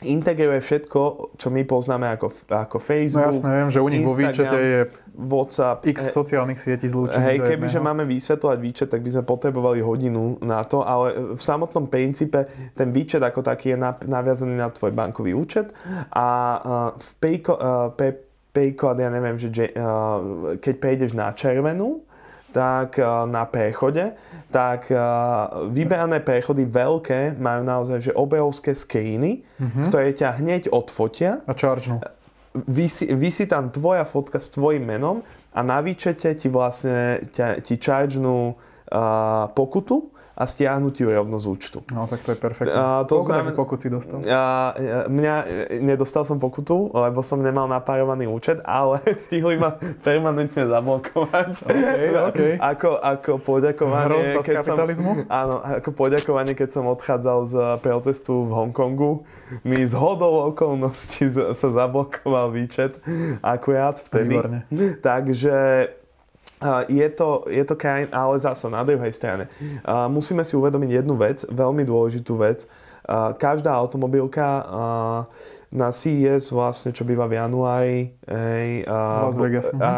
integruje 0.05 0.61
všetko, 0.61 1.01
čo 1.41 1.49
my 1.49 1.65
poznáme 1.65 2.05
ako, 2.13 2.29
ako 2.53 2.77
Facebook, 2.77 3.33
No 3.33 3.33
jasne, 3.33 3.49
viem, 3.49 3.71
že 3.73 3.81
u 3.81 3.89
nich 3.89 4.05
vo 4.05 4.13
výčete 4.13 4.59
je 4.61 4.81
WhatsApp, 5.17 5.89
x 5.89 6.13
sociálnych 6.13 6.61
sietí 6.61 6.85
zlúčených 6.85 7.25
Hej, 7.25 7.39
kebyže 7.57 7.81
máme 7.81 8.05
vysvetľovať 8.05 8.59
výčet, 8.61 8.89
tak 8.93 9.01
by 9.01 9.09
sme 9.17 9.25
potrebovali 9.25 9.81
hodinu 9.81 10.37
na 10.45 10.61
to, 10.69 10.85
ale 10.85 11.37
v 11.37 11.41
samotnom 11.41 11.89
princípe 11.89 12.45
ten 12.77 12.93
výčet 12.93 13.25
ako 13.25 13.41
taký 13.41 13.73
je 13.73 13.79
naviazaný 14.05 14.61
na 14.61 14.69
tvoj 14.69 14.93
bankový 14.93 15.33
účet 15.33 15.73
a 16.13 16.29
v 16.93 17.11
Payco, 17.17 17.57
Paycode, 18.53 19.01
ja 19.01 19.09
neviem, 19.09 19.41
že 19.41 19.49
keď 20.61 20.75
prejdeš 20.77 21.17
na 21.17 21.33
červenú, 21.33 22.05
tak 22.57 22.97
na 23.29 23.45
prechode, 23.45 24.17
tak 24.49 24.89
vyberané 25.69 26.25
prechody 26.25 26.65
veľké 26.65 27.37
majú 27.37 27.61
naozaj 27.69 27.99
že 28.01 28.13
obrovské 28.17 28.73
screeny, 28.73 29.45
mm-hmm. 29.45 29.85
ktoré 29.93 30.17
ťa 30.17 30.41
hneď 30.41 30.63
odfotia. 30.73 31.45
A 31.45 31.53
chargenú. 31.53 32.01
Vysí, 32.57 33.13
vysí 33.13 33.45
tam 33.45 33.69
tvoja 33.69 34.09
fotka 34.09 34.41
s 34.41 34.49
tvojim 34.49 34.89
menom 34.89 35.21
a 35.53 35.61
na 35.61 35.85
výčete 35.85 36.33
ti 36.33 36.49
vlastne 36.49 37.29
ťa, 37.29 37.61
ti 37.61 37.77
chargenú 37.77 38.57
uh, 38.57 39.53
pokutu 39.53 40.16
a 40.37 40.45
stiahnuť 40.45 40.95
ju 41.01 41.09
rovno 41.09 41.41
z 41.41 41.47
účtu. 41.49 41.79
No 41.97 42.05
tak 42.05 42.21
to 42.21 42.37
je 42.37 42.39
perfektné. 42.39 42.77
Uh, 42.77 43.09
to 43.09 43.25
Koľko 43.25 43.33
znamená, 43.33 43.57
pokut 43.57 43.79
si 43.81 43.89
dostal? 43.89 44.21
Uh, 44.21 45.09
mňa, 45.09 45.35
nedostal 45.81 46.29
som 46.29 46.37
pokutu, 46.37 46.93
lebo 46.93 47.25
som 47.25 47.41
nemal 47.41 47.65
napárovaný 47.65 48.29
účet, 48.29 48.61
ale 48.61 49.01
stihli 49.25 49.57
ma 49.57 49.81
permanentne 50.05 50.69
zablokovať. 50.69 51.65
Okay, 51.65 52.13
okay. 52.13 52.53
ako, 52.61 53.01
ako 53.01 53.33
poďakovanie, 53.41 54.37
keď 54.45 54.61
som, 54.61 54.77
áno, 55.33 55.65
ako 55.65 55.91
poďakovanie, 55.97 56.53
keď 56.53 56.69
som 56.69 56.85
odchádzal 56.85 57.39
z 57.49 57.55
protestu 57.81 58.45
v 58.45 58.53
Hongkongu, 58.53 59.25
mi 59.65 59.81
z 59.89 59.97
hodou 59.97 60.53
okolností 60.53 61.33
sa 61.33 61.69
zablokoval 61.73 62.53
výčet 62.53 63.01
akurát 63.41 63.97
vtedy. 64.05 64.37
Výborne. 64.37 64.59
Takže 65.01 65.57
je 66.89 67.09
to, 67.13 67.45
je 67.53 67.65
to 67.65 67.75
krajina, 67.77 68.13
ale 68.13 68.39
zase 68.39 68.71
na 68.71 68.81
druhej 68.81 69.13
strane. 69.13 69.45
Musíme 70.09 70.41
si 70.45 70.57
uvedomiť 70.57 70.91
jednu 71.03 71.15
vec, 71.17 71.45
veľmi 71.49 71.85
dôležitú 71.85 72.41
vec. 72.41 72.65
Každá 73.37 73.71
automobilka 73.77 74.65
na 75.77 75.93
CES 75.93 76.57
vlastne, 76.57 76.97
čo 76.97 77.05
býva 77.05 77.29
v 77.29 77.37
januári, 77.37 77.99
hej, 78.25 78.89
a, 78.89 79.29
Vegas, 79.37 79.69
mhm. 79.69 79.77
a, 79.77 79.85
a, 79.85 79.95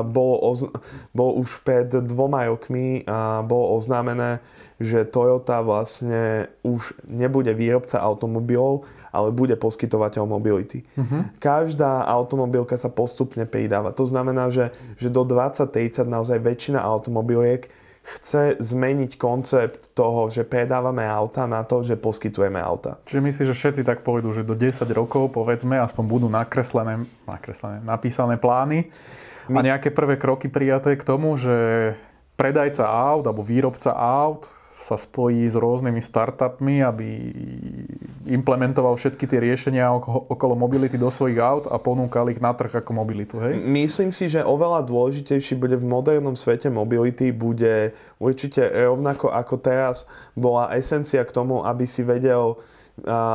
bolo, 0.00 0.40
oz, 0.40 0.64
bolo 1.12 1.44
už 1.44 1.60
pred 1.60 1.92
dvoma 1.92 2.48
rokmi 2.48 3.04
a 3.04 3.44
bolo 3.44 3.76
oznámené, 3.76 4.40
že 4.80 5.04
Toyota 5.04 5.60
vlastne 5.60 6.48
už 6.64 6.96
nebude 7.04 7.52
výrobca 7.52 8.00
automobilov, 8.00 8.88
ale 9.12 9.28
bude 9.34 9.58
poskytovateľ 9.58 10.24
mobility. 10.24 10.86
Uh-huh. 10.94 11.26
Každá 11.42 12.06
automobilka 12.06 12.78
sa 12.78 12.86
postupne 12.86 13.42
pridáva. 13.42 13.90
To 13.98 14.06
znamená, 14.06 14.54
že, 14.54 14.70
že 14.94 15.10
do 15.10 15.26
2030 15.26 16.06
naozaj 16.06 16.38
väčšina 16.38 16.78
automobiliek 16.78 17.66
chce 18.16 18.56
zmeniť 18.56 19.20
koncept 19.20 19.92
toho, 19.92 20.32
že 20.32 20.48
predávame 20.48 21.04
auta 21.04 21.44
na 21.44 21.60
to, 21.60 21.84
že 21.84 22.00
poskytujeme 22.00 22.56
auta. 22.56 22.96
Čiže 23.04 23.20
myslíš, 23.20 23.46
že 23.52 23.58
všetci 23.58 23.82
tak 23.84 24.00
pôjdu, 24.00 24.32
že 24.32 24.48
do 24.48 24.56
10 24.56 24.88
rokov, 24.96 25.28
povedzme, 25.36 25.76
aspoň 25.76 26.04
budú 26.08 26.26
nakreslené, 26.32 27.04
nakreslené 27.28 27.84
napísané 27.84 28.40
plány 28.40 28.88
My... 29.52 29.60
a 29.60 29.74
nejaké 29.74 29.92
prvé 29.92 30.16
kroky 30.16 30.48
prijaté 30.48 30.96
k 30.96 31.04
tomu, 31.04 31.36
že 31.36 31.92
predajca 32.40 32.88
aut 32.88 33.28
alebo 33.28 33.44
výrobca 33.44 33.92
aut 33.92 34.48
sa 34.78 34.94
spojí 34.94 35.42
s 35.42 35.58
rôznymi 35.58 35.98
startupmi, 35.98 36.86
aby 36.86 37.34
implementoval 38.30 38.94
všetky 38.94 39.26
tie 39.26 39.42
riešenia 39.42 39.90
okolo 39.90 40.54
mobility 40.54 40.94
do 40.94 41.10
svojich 41.10 41.42
aut 41.42 41.66
a 41.66 41.82
ponúkal 41.82 42.30
ich 42.30 42.38
na 42.38 42.54
trh 42.54 42.70
ako 42.70 42.94
mobilitu. 42.94 43.42
Hej? 43.42 43.58
Myslím 43.58 44.14
si, 44.14 44.30
že 44.30 44.46
oveľa 44.46 44.86
dôležitejší 44.86 45.58
bude 45.58 45.74
v 45.74 45.82
modernom 45.82 46.38
svete 46.38 46.70
mobility, 46.70 47.34
bude 47.34 47.90
určite 48.22 48.70
rovnako 48.70 49.34
ako 49.34 49.58
teraz 49.58 50.06
bola 50.38 50.70
esencia 50.78 51.26
k 51.26 51.34
tomu, 51.34 51.66
aby 51.66 51.82
si 51.82 52.06
vedel, 52.06 52.54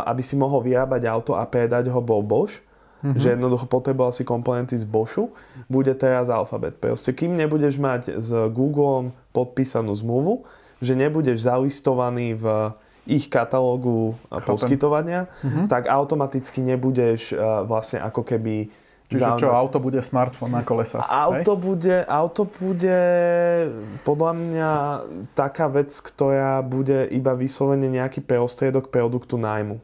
aby 0.07 0.23
si 0.23 0.39
mohol 0.39 0.63
vyrábať 0.63 1.11
auto 1.11 1.35
a 1.35 1.43
predať 1.43 1.91
ho 1.91 1.99
bol 1.99 2.23
Bosch. 2.23 2.63
Mm-hmm. 3.03 3.19
že 3.19 3.35
jednoducho 3.35 3.67
potreboval 3.67 4.15
si 4.15 4.23
komponenty 4.23 4.79
z 4.79 4.87
Boschu, 4.87 5.27
bude 5.67 5.91
teraz 5.91 6.31
Alphabet. 6.31 6.79
Proste 6.79 7.11
kým 7.11 7.35
nebudeš 7.35 7.75
mať 7.75 8.15
s 8.15 8.31
Googlem 8.47 9.11
podpísanú 9.35 9.91
zmluvu, 9.91 10.47
že 10.83 10.93
nebudeš 10.99 11.47
zalistovaný 11.47 12.35
v 12.35 12.75
ich 13.03 13.27
katalógu 13.27 14.15
Chápem. 14.31 14.47
poskytovania, 14.47 15.21
uh-huh. 15.27 15.67
tak 15.67 15.91
automaticky 15.91 16.63
nebudeš 16.63 17.35
uh, 17.35 17.67
vlastne 17.67 17.99
ako 17.99 18.23
keby 18.23 18.71
Čiže 19.13 19.45
čo, 19.45 19.53
auto 19.53 19.77
bude 19.77 19.99
smartfón 20.01 20.55
na 20.55 20.65
kolesa? 20.65 21.03
Auto 21.03 21.53
bude, 21.59 22.01
auto 22.07 22.47
bude 22.47 22.97
podľa 24.01 24.31
mňa 24.33 24.71
taká 25.37 25.69
vec, 25.69 25.91
ktorá 25.93 26.63
bude 26.65 27.05
iba 27.13 27.37
vyslovene 27.37 27.91
nejaký 27.91 28.25
prostriedok 28.25 28.89
produktu 28.89 29.37
nájmu. 29.37 29.77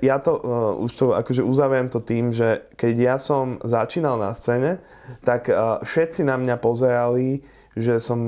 Ja 0.00 0.16
to 0.16 0.40
uh, 0.40 0.72
už 0.80 0.90
to 0.96 1.04
akože 1.12 1.44
uzavriem 1.44 1.92
to 1.92 2.00
tým, 2.00 2.32
že 2.32 2.64
keď 2.72 2.94
ja 2.96 3.16
som 3.20 3.60
začínal 3.60 4.16
na 4.16 4.32
scéne, 4.32 4.80
tak 5.28 5.52
uh, 5.52 5.76
všetci 5.84 6.24
na 6.24 6.40
mňa 6.40 6.56
pozerali, 6.56 7.44
že 7.74 7.98
som 7.98 8.18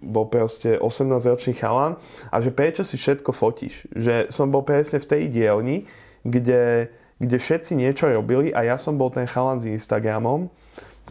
bol 0.00 0.26
proste 0.32 0.80
18-ročný 0.80 1.56
chalan 1.56 2.00
a 2.32 2.36
že 2.40 2.52
prečo 2.52 2.80
si 2.82 2.96
všetko 2.96 3.30
fotíš. 3.32 3.86
Že 3.92 4.32
som 4.32 4.48
bol 4.48 4.64
presne 4.64 5.00
v 5.00 5.08
tej 5.08 5.22
dielni, 5.28 5.84
kde 6.24 6.92
kde 7.20 7.36
všetci 7.36 7.76
niečo 7.76 8.08
robili 8.08 8.48
a 8.50 8.64
ja 8.64 8.80
som 8.80 8.96
bol 8.96 9.12
ten 9.12 9.28
chalan 9.28 9.60
s 9.60 9.68
Instagramom, 9.68 10.48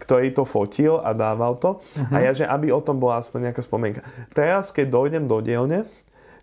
ktorý 0.01 0.33
to 0.33 0.41
fotil 0.41 0.97
a 1.05 1.13
dával 1.13 1.61
to. 1.61 1.77
Uh-huh. 1.77 2.09
A 2.09 2.17
mhm. 2.17 2.23
ja, 2.25 2.31
že 2.33 2.45
aby 2.49 2.73
o 2.73 2.81
tom 2.81 2.97
bola 2.97 3.21
aspoň 3.21 3.49
nejaká 3.49 3.61
spomienka. 3.61 4.01
Teraz, 4.33 4.73
keď 4.73 4.89
dojdem 4.89 5.29
do 5.29 5.37
dielne, 5.39 5.85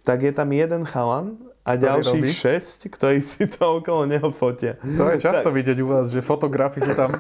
tak 0.06 0.22
je 0.22 0.30
tam 0.30 0.54
jeden 0.54 0.86
chalan 0.86 1.34
a 1.66 1.74
ďalších 1.74 2.22
robí? 2.22 2.31
6, 2.31 2.94
ktorí 2.94 3.18
si 3.18 3.50
to 3.50 3.83
okolo 3.83 4.07
neho 4.07 4.31
fotia. 4.31 4.79
To 4.79 5.11
je 5.11 5.18
často 5.18 5.50
tak. 5.50 5.57
vidieť 5.59 5.83
u 5.83 5.87
vás, 5.90 6.14
že 6.14 6.22
fotografi 6.22 6.79
sú 6.79 6.94
tam 6.94 7.11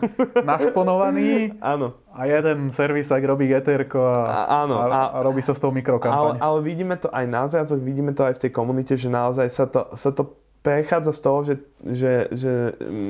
našponovaní 0.46 1.58
áno. 1.58 1.98
a 2.14 2.30
jeden 2.30 2.70
servisák 2.70 3.18
robí 3.26 3.50
GTR 3.50 3.90
a, 3.90 3.98
a, 3.98 4.40
áno, 4.62 4.78
a, 4.78 4.86
a, 4.86 5.18
robí 5.26 5.42
sa 5.42 5.50
s 5.50 5.58
tou 5.58 5.74
mikrokampaň. 5.74 6.14
Ale, 6.14 6.30
ale 6.38 6.58
vidíme 6.62 6.94
to 6.94 7.10
aj 7.10 7.26
na 7.26 7.50
zrazoch, 7.50 7.82
vidíme 7.82 8.14
to 8.14 8.22
aj 8.22 8.38
v 8.38 8.42
tej 8.46 8.50
komunite, 8.54 8.94
že 8.94 9.10
naozaj 9.10 9.50
sa 9.50 9.66
to, 9.66 9.90
sa 9.98 10.14
to 10.14 10.30
prechádza 10.62 11.12
z 11.14 11.20
toho, 11.20 11.38
že, 11.42 11.54
že, 11.82 12.14
že, 12.30 12.54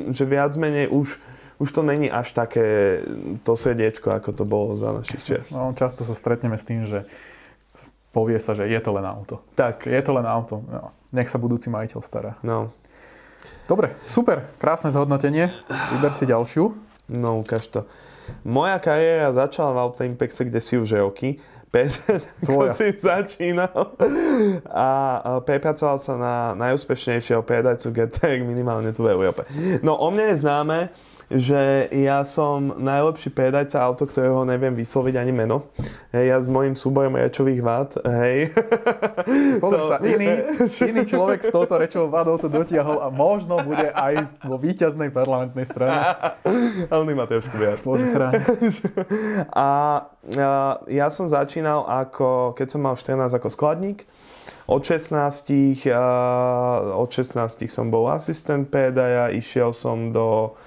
že 0.09 0.25
viac 0.25 0.57
menej 0.57 0.89
už, 0.89 1.21
už 1.57 1.69
to 1.73 1.81
není 1.85 2.09
až 2.13 2.33
také 2.33 3.01
to 3.45 3.57
srdiečko, 3.57 4.13
ako 4.13 4.31
to 4.33 4.45
bolo 4.45 4.77
za 4.77 4.93
našich 4.93 5.25
čas. 5.25 5.53
No, 5.57 5.73
často 5.73 6.05
sa 6.05 6.13
stretneme 6.13 6.57
s 6.57 6.65
tým, 6.65 6.85
že 6.85 7.09
povie 8.17 8.41
sa, 8.41 8.57
že 8.57 8.65
je 8.65 8.81
to 8.81 8.97
len 8.97 9.05
auto. 9.05 9.45
Tak. 9.53 9.85
Je 9.85 10.01
to 10.01 10.17
len 10.17 10.25
auto. 10.25 10.65
No, 10.65 10.97
nech 11.13 11.29
sa 11.29 11.37
budúci 11.37 11.69
majiteľ 11.69 12.01
stará. 12.01 12.33
No. 12.41 12.73
Dobre, 13.69 13.93
super. 14.09 14.49
Krásne 14.57 14.89
zhodnotenie. 14.89 15.53
Vyber 15.93 16.17
si 16.17 16.25
ďalšiu. 16.25 16.73
No, 17.13 17.45
ukáž 17.45 17.69
to. 17.69 17.85
Moja 18.43 18.81
kariéra 18.81 19.31
začala 19.31 19.71
v 19.71 19.83
Auto 19.85 20.03
Impexe, 20.03 20.43
kde 20.49 20.59
si 20.59 20.75
už 20.75 20.99
roky 20.99 21.39
ako 22.47 22.73
si 22.73 22.97
začínal. 22.97 23.97
A 24.71 24.87
prepracoval 25.45 25.99
sa 26.01 26.15
na 26.17 26.35
najúspešnejšieho 26.57 27.45
predajcu 27.45 27.93
GTX 27.93 28.41
minimálne 28.47 28.97
tu 28.97 29.05
v 29.05 29.13
Európe. 29.13 29.45
No 29.85 29.99
o 30.01 30.09
mne 30.09 30.33
je 30.33 30.37
známe, 30.41 30.79
že 31.27 31.91
ja 31.91 32.23
som 32.23 32.79
najlepší 32.79 33.35
predajca 33.35 33.83
auto, 33.83 34.07
ktorého 34.07 34.47
neviem 34.47 34.79
vysloviť 34.79 35.15
ani 35.19 35.33
meno. 35.35 35.75
Hej, 36.15 36.25
ja 36.31 36.39
s 36.39 36.47
mojím 36.47 36.79
súborom 36.79 37.19
rečových 37.19 37.61
vád, 37.67 37.99
hej. 38.07 38.55
Pozri 39.63 39.83
to... 39.83 39.91
sa, 39.91 39.99
iný, 40.07 40.29
iný 40.87 41.03
človek 41.03 41.43
s 41.43 41.51
touto 41.51 41.75
rečovou 41.83 42.15
vádou 42.15 42.39
to 42.39 42.47
dotiahol 42.47 43.03
a 43.03 43.11
možno 43.11 43.59
bude 43.67 43.91
aj 43.91 44.39
vo 44.47 44.55
víťaznej 44.55 45.11
parlamentnej 45.11 45.67
strane. 45.67 46.15
A 46.91 46.95
on 47.03 47.11
má 47.11 47.27
trošku 47.27 47.59
viac. 47.59 47.83
A, 47.91 47.99
a 49.57 49.69
ja 50.87 51.07
som 51.11 51.27
začínal 51.27 51.83
ako, 51.87 52.55
keď 52.55 52.67
som 52.71 52.81
mal 52.83 52.95
14 52.95 53.35
ako 53.35 53.49
skladník. 53.51 54.07
Od 54.67 54.83
16, 54.83 55.95
od 56.91 57.11
16 57.11 57.71
som 57.71 57.87
bol 57.87 58.11
asistent 58.11 58.67
predaja, 58.67 59.31
išiel 59.31 59.71
som 59.71 60.11
do 60.11 60.59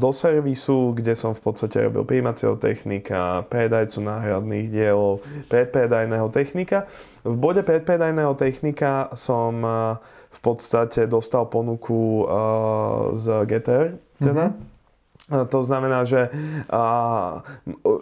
do 0.00 0.10
servisu, 0.16 0.96
kde 0.96 1.12
som 1.12 1.36
v 1.36 1.44
podstate 1.44 1.84
robil 1.84 2.08
príjmacieho 2.08 2.56
technika, 2.56 3.44
predajcu 3.52 4.00
náhradných 4.00 4.72
dielov, 4.72 5.20
predpredajného 5.52 6.32
technika. 6.32 6.88
V 7.20 7.36
bode 7.36 7.60
predpredajného 7.60 8.32
technika 8.40 9.12
som 9.12 9.60
v 10.32 10.38
podstate 10.40 11.04
dostal 11.04 11.52
ponuku 11.52 12.24
z 13.12 13.24
GTR, 13.44 14.00
teda. 14.16 14.56
Mm-hmm. 14.56 14.70
To 15.32 15.60
znamená, 15.64 16.04
že 16.04 16.28
a, 16.68 16.82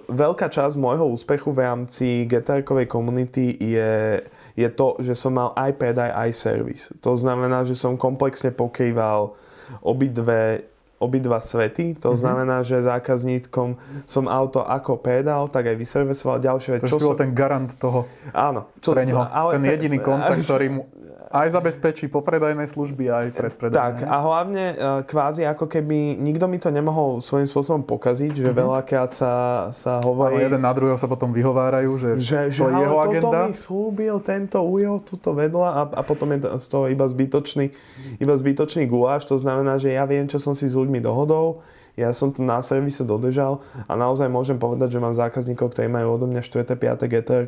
veľká 0.09 0.51
časť 0.51 0.75
môjho 0.75 1.15
úspechu 1.15 1.53
v 1.55 1.63
rámci 1.63 2.07
GTR-kovej 2.27 2.91
komunity 2.91 3.55
je, 3.61 4.25
je 4.57 4.69
to, 4.73 4.99
že 4.99 5.15
som 5.15 5.39
mal 5.39 5.55
aj 5.55 5.79
predaj, 5.79 6.11
aj 6.11 6.31
servis. 6.35 6.91
To 7.05 7.15
znamená, 7.15 7.63
že 7.63 7.79
som 7.79 7.95
komplexne 7.95 8.51
pokrýval 8.51 9.37
obidve 9.85 10.70
obidva 11.01 11.41
svety. 11.41 11.97
To 12.05 12.13
mm-hmm. 12.13 12.21
znamená, 12.21 12.57
že 12.61 12.85
zákazníkom 12.85 13.81
som 14.05 14.29
auto 14.29 14.61
ako 14.61 15.01
predal, 15.01 15.49
tak 15.49 15.73
aj 15.73 15.77
vyservisoval 15.81 16.39
ďalšie. 16.39 16.85
To 16.85 16.87
čo 16.87 17.01
som... 17.01 17.17
ten 17.17 17.33
garant 17.33 17.73
toho 17.81 18.05
Áno. 18.37 18.69
Čo, 18.85 18.93
pre 18.93 19.09
neho. 19.09 19.25
Ale... 19.25 19.57
Ten 19.57 19.65
jediný 19.65 19.99
kontakt, 19.99 20.45
ktorý 20.45 20.67
mu 20.69 20.83
aj 21.31 21.47
zabezpečí 21.55 22.11
popredajné 22.11 22.67
služby, 22.67 23.07
aj 23.07 23.27
predpredajné. 23.39 23.79
Tak 23.79 23.95
a 24.03 24.17
hlavne 24.19 24.65
e, 24.75 24.77
kvázi 25.07 25.47
ako 25.47 25.71
keby 25.71 26.19
nikto 26.19 26.51
mi 26.51 26.59
to 26.59 26.75
nemohol 26.75 27.23
svojím 27.23 27.47
spôsobom 27.47 27.87
pokaziť, 27.87 28.35
že 28.35 28.51
mm-hmm. 28.51 28.63
veľakrát 28.67 29.15
sa, 29.15 29.33
sa 29.71 30.03
hovorí... 30.03 30.43
Ale 30.43 30.51
jeden 30.51 30.67
na 30.67 30.75
druhého 30.75 30.99
sa 30.99 31.07
potom 31.07 31.31
vyhovárajú, 31.31 32.03
že, 32.03 32.11
že, 32.19 32.51
to 32.51 32.67
že 32.67 32.75
je 32.75 32.83
jeho 32.83 32.97
toto 32.99 33.07
agenda. 33.07 33.41
mi 33.47 33.55
slúbil, 33.55 34.19
tento 34.27 34.59
ujo, 34.59 34.99
tuto 35.07 35.31
vedľa 35.31 35.69
a, 35.71 35.83
a 35.99 36.03
potom 36.03 36.35
je 36.35 36.51
z 36.51 36.67
toho 36.67 36.91
iba 36.91 37.07
zbytočný, 37.07 37.71
iba 38.19 38.35
zbytočný 38.35 38.91
guláš. 38.91 39.23
To 39.31 39.39
znamená, 39.39 39.79
že 39.79 39.95
ja 39.95 40.03
viem, 40.11 40.27
čo 40.27 40.43
som 40.43 40.59
si 40.59 40.67
s 40.67 40.75
ľuďmi 40.75 40.99
dohodol, 40.99 41.63
ja 41.99 42.15
som 42.15 42.31
to 42.31 42.45
na 42.45 42.63
servise 42.63 43.03
dodržal 43.03 43.63
a 43.87 43.93
naozaj 43.99 44.31
môžem 44.31 44.59
povedať, 44.59 44.99
že 44.99 45.03
mám 45.03 45.15
zákazníkov, 45.17 45.75
ktorí 45.75 45.91
majú 45.91 46.19
odo 46.19 46.27
mňa 46.31 46.43
4. 46.43 46.77
5. 46.77 47.11
GTR 47.11 47.45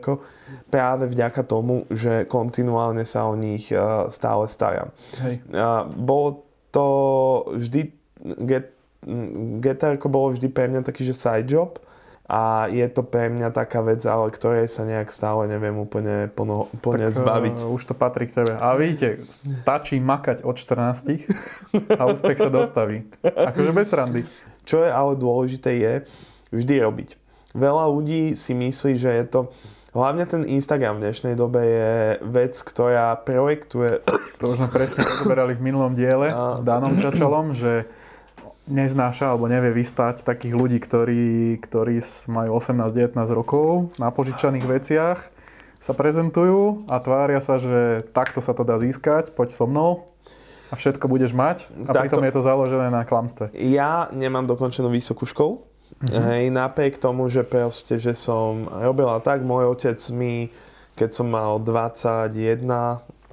práve 0.70 1.04
vďaka 1.10 1.42
tomu, 1.46 1.86
že 1.92 2.26
kontinuálne 2.26 3.06
sa 3.06 3.28
o 3.30 3.34
nich 3.38 3.70
uh, 3.70 4.08
stále 4.10 4.48
starám. 4.50 4.90
Hej. 5.22 5.44
Bolo 5.98 6.46
to 6.72 6.86
vždy, 7.54 7.92
GTR 9.60 9.96
bolo 10.08 10.32
vždy 10.32 10.48
pre 10.48 10.66
mňa 10.72 10.86
taký, 10.88 11.04
že 11.04 11.14
side 11.14 11.52
job, 11.52 11.76
a 12.32 12.64
je 12.72 12.88
to 12.88 13.04
pre 13.04 13.28
mňa 13.28 13.52
taká 13.52 13.84
vec, 13.84 14.00
ale 14.08 14.32
ktorej 14.32 14.64
sa 14.64 14.88
nejak 14.88 15.12
stále 15.12 15.44
neviem 15.52 15.76
úplne, 15.76 16.32
plno, 16.32 16.72
úplne 16.72 17.12
tak, 17.12 17.20
zbaviť. 17.20 17.56
Uh, 17.60 17.76
už 17.76 17.92
to 17.92 17.92
patrí 17.92 18.24
k 18.24 18.40
tebe. 18.40 18.56
A 18.56 18.72
vidíte, 18.72 19.20
stačí 19.60 20.00
makať 20.00 20.40
od 20.40 20.56
14 20.56 21.28
a 21.92 22.02
úspech 22.08 22.40
sa 22.40 22.48
dostaví. 22.48 23.04
Akože 23.20 23.76
bez 23.76 23.92
randy. 23.92 24.24
Čo 24.64 24.80
je 24.80 24.88
ale 24.88 25.12
dôležité 25.20 25.76
je 25.76 25.92
vždy 26.56 26.74
robiť. 26.80 27.08
Veľa 27.52 27.84
ľudí 27.92 28.32
si 28.32 28.56
myslí, 28.56 28.96
že 28.96 29.12
je 29.12 29.24
to 29.28 29.40
Hlavne 29.92 30.24
ten 30.24 30.48
Instagram 30.48 30.96
v 30.96 31.04
dnešnej 31.04 31.36
dobe 31.36 31.60
je 31.60 31.92
vec, 32.24 32.56
ktorá 32.56 33.12
projektuje... 33.12 34.00
To 34.40 34.56
už 34.56 34.64
sme 34.64 34.72
presne 34.72 35.04
rozoberali 35.04 35.52
v 35.52 35.68
minulom 35.68 35.92
diele 35.92 36.32
a... 36.32 36.56
s 36.56 36.64
Danom 36.64 36.96
Čačalom, 36.96 37.52
že 37.52 37.84
neznáša 38.70 39.34
alebo 39.34 39.50
nevie 39.50 39.74
vystať 39.74 40.22
takých 40.22 40.54
ľudí, 40.54 40.78
ktorí, 40.78 41.58
ktorí 41.58 41.98
majú 42.30 42.50
18-19 42.62 43.18
rokov 43.34 43.90
na 43.98 44.14
požičaných 44.14 44.66
veciach, 44.66 45.18
sa 45.82 45.92
prezentujú 45.98 46.86
a 46.86 47.02
tvária 47.02 47.42
sa, 47.42 47.58
že 47.58 48.06
takto 48.14 48.38
sa 48.38 48.54
to 48.54 48.62
dá 48.62 48.78
získať, 48.78 49.34
poď 49.34 49.50
so 49.50 49.66
mnou 49.66 50.14
a 50.70 50.78
všetko 50.78 51.10
budeš 51.10 51.34
mať 51.34 51.66
a 51.90 51.90
takto, 51.90 52.22
pritom 52.22 52.22
je 52.22 52.34
to 52.38 52.42
založené 52.46 52.88
na 52.88 53.02
klamstve. 53.02 53.50
Ja 53.58 54.06
nemám 54.14 54.46
dokončenú 54.46 54.94
vysokú 54.94 55.26
školu, 55.26 55.58
mm-hmm. 55.58 56.22
hej, 56.30 56.44
napriek 56.54 57.02
tomu, 57.02 57.26
že 57.26 57.42
proste, 57.42 57.98
že 57.98 58.14
som 58.14 58.70
robila 58.70 59.18
tak, 59.18 59.42
môj 59.42 59.74
otec 59.74 59.98
mi, 60.14 60.54
keď 60.94 61.10
som 61.10 61.26
mal 61.26 61.58
21, 61.58 62.30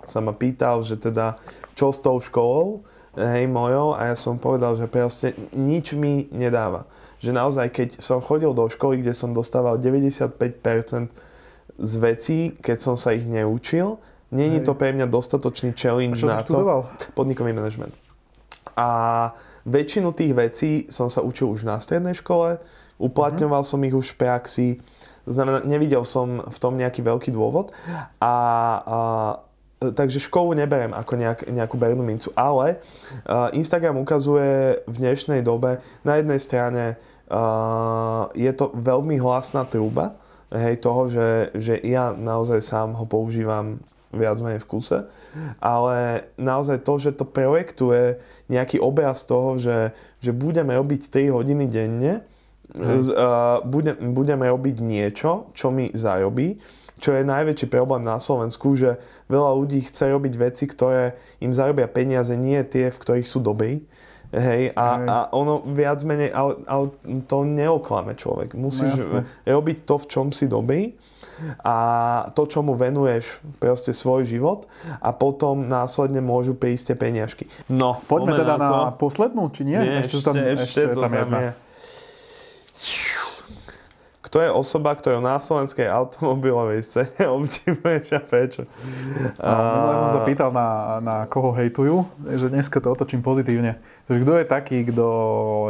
sa 0.01 0.19
ma 0.25 0.33
pýtal, 0.33 0.81
že 0.81 0.97
teda 0.97 1.37
čo 1.77 1.93
s 1.93 2.01
tou 2.01 2.17
školou, 2.17 2.81
hej, 3.17 3.45
mojou 3.49 3.97
a 3.97 4.13
ja 4.13 4.15
som 4.15 4.37
povedal, 4.37 4.77
že 4.77 4.85
proste 4.85 5.33
nič 5.55 5.97
mi 5.97 6.29
nedáva. 6.29 6.85
Že 7.19 7.31
naozaj, 7.35 7.67
keď 7.73 7.89
som 7.99 8.21
chodil 8.21 8.53
do 8.53 8.65
školy, 8.69 9.01
kde 9.01 9.13
som 9.17 9.33
dostával 9.33 9.81
95% 9.81 11.09
z 11.79 11.93
vecí, 11.99 12.39
keď 12.59 12.77
som 12.77 12.95
sa 12.99 13.15
ich 13.15 13.23
neučil, 13.23 13.97
není 14.29 14.59
to 14.61 14.75
pre 14.75 14.93
mňa 14.93 15.07
dostatočný 15.09 15.73
challenge 15.73 16.21
na 16.21 16.43
to. 16.43 16.85
Podnikový 17.15 17.55
management. 17.55 17.95
A 18.79 18.87
väčšinu 19.67 20.15
tých 20.15 20.33
vecí 20.35 20.71
som 20.87 21.11
sa 21.11 21.19
učil 21.19 21.51
už 21.51 21.67
na 21.67 21.79
strednej 21.79 22.15
škole, 22.15 22.59
uplatňoval 22.99 23.63
mm-hmm. 23.63 23.79
som 23.79 23.87
ich 23.87 23.95
už 23.95 24.15
v 24.15 24.19
praxi, 24.19 24.67
znamená, 25.27 25.63
nevidel 25.63 26.03
som 26.03 26.41
v 26.41 26.57
tom 26.59 26.75
nejaký 26.75 27.03
veľký 27.03 27.29
dôvod 27.31 27.71
a, 27.85 27.95
a 28.23 28.33
takže 29.79 30.19
školu 30.19 30.59
neberiem 30.59 30.91
ako 30.91 31.13
nejak, 31.15 31.39
nejakú 31.47 31.79
bernú 31.79 32.03
mincu, 32.03 32.35
ale 32.35 32.83
uh, 33.23 33.47
Instagram 33.55 33.95
ukazuje 33.95 34.83
v 34.83 34.95
dnešnej 34.99 35.39
dobe 35.39 35.79
na 36.03 36.19
jednej 36.19 36.39
strane 36.39 36.83
uh, 37.31 38.27
je 38.35 38.51
to 38.51 38.75
veľmi 38.75 39.15
hlasná 39.23 39.63
trúba 39.63 40.19
hej, 40.51 40.83
toho, 40.83 41.07
že, 41.07 41.55
že 41.55 41.73
ja 41.79 42.11
naozaj 42.11 42.59
sám 42.59 42.91
ho 42.91 43.07
používam 43.07 43.79
viac 44.09 44.41
menej 44.41 44.65
v 44.65 44.69
kuse, 44.73 44.99
ale 45.61 46.27
naozaj 46.35 46.81
to, 46.81 46.97
že 46.97 47.13
to 47.13 47.29
projektuje 47.29 48.17
nejaký 48.49 48.81
obraz 48.81 49.21
toho, 49.23 49.61
že, 49.61 49.93
že 50.17 50.33
budeme 50.33 50.73
robiť 50.73 51.07
3 51.07 51.29
hodiny 51.29 51.69
denne, 51.69 52.25
z, 52.73 53.07
uh, 53.13 53.61
bude, 53.65 53.97
budeme 53.97 54.49
robiť 54.49 54.81
niečo, 54.81 55.53
čo 55.53 55.69
mi 55.73 55.93
zarobí, 55.93 56.57
čo 56.99 57.15
je 57.15 57.23
najväčší 57.23 57.71
problém 57.71 58.03
na 58.03 58.19
Slovensku, 58.19 58.75
že 58.75 58.99
veľa 59.31 59.55
ľudí 59.55 59.79
chce 59.87 60.11
robiť 60.11 60.33
veci, 60.35 60.67
ktoré 60.67 61.15
im 61.39 61.55
zarobia 61.55 61.87
peniaze, 61.87 62.35
nie 62.35 62.59
tie, 62.67 62.91
v 62.91 63.01
ktorých 63.01 63.27
sú 63.27 63.39
dobrí. 63.39 63.87
Hej, 64.29 64.77
a, 64.77 64.87
a 65.09 65.15
ono 65.33 65.65
viac 65.73 66.05
menej, 66.05 66.29
ale, 66.29 66.61
ale 66.69 66.93
to 67.25 67.41
neoklame 67.49 68.13
človek. 68.13 68.53
Musíš 68.53 69.09
no, 69.09 69.25
robiť 69.41 69.89
to, 69.89 69.95
v 69.97 70.05
čom 70.05 70.29
si 70.29 70.45
dobrý 70.45 70.93
a 71.65 71.75
to, 72.37 72.45
čo 72.45 72.61
mu 72.61 72.77
venuješ 72.77 73.41
proste 73.57 73.89
svoj 73.89 74.29
život 74.29 74.69
a 75.01 75.09
potom 75.17 75.65
následne 75.65 76.21
môžu 76.21 76.53
prísť 76.53 76.93
tie 76.93 76.97
peniažky. 76.99 77.49
No, 77.73 78.05
poďme 78.05 78.37
teda 78.37 78.55
na, 78.61 78.67
to. 78.69 78.75
na 78.85 78.93
poslednú, 78.93 79.49
či 79.49 79.65
nie? 79.65 79.81
nie 79.81 79.97
ešte, 79.97 80.21
ešte, 80.21 80.27
tam, 80.29 80.35
ešte, 80.37 80.61
ešte 80.61 80.81
to 80.93 81.01
tam, 81.01 81.11
tam 81.15 81.31
je. 81.33 81.49
Kto 84.29 84.45
je 84.45 84.53
osoba, 84.53 84.93
ktorú 84.93 85.25
na 85.25 85.41
slovenskej 85.41 85.89
automobilovej 85.89 86.85
scéne 86.85 87.25
obdivuješ 87.41 88.13
a 88.13 88.21
prečo? 88.21 88.61
No, 89.41 89.41
a... 89.41 90.05
som 90.05 90.09
sa 90.13 90.21
pýtal 90.21 90.53
na, 90.53 91.01
na 91.01 91.15
koho 91.25 91.49
hejtujú, 91.57 92.05
že 92.37 92.53
dneska 92.53 92.77
to 92.77 92.93
otočím 92.93 93.25
pozitívne. 93.25 93.81
Takže 94.05 94.19
kto 94.21 94.33
je 94.37 94.45
taký, 94.45 94.77
kto 94.85 95.07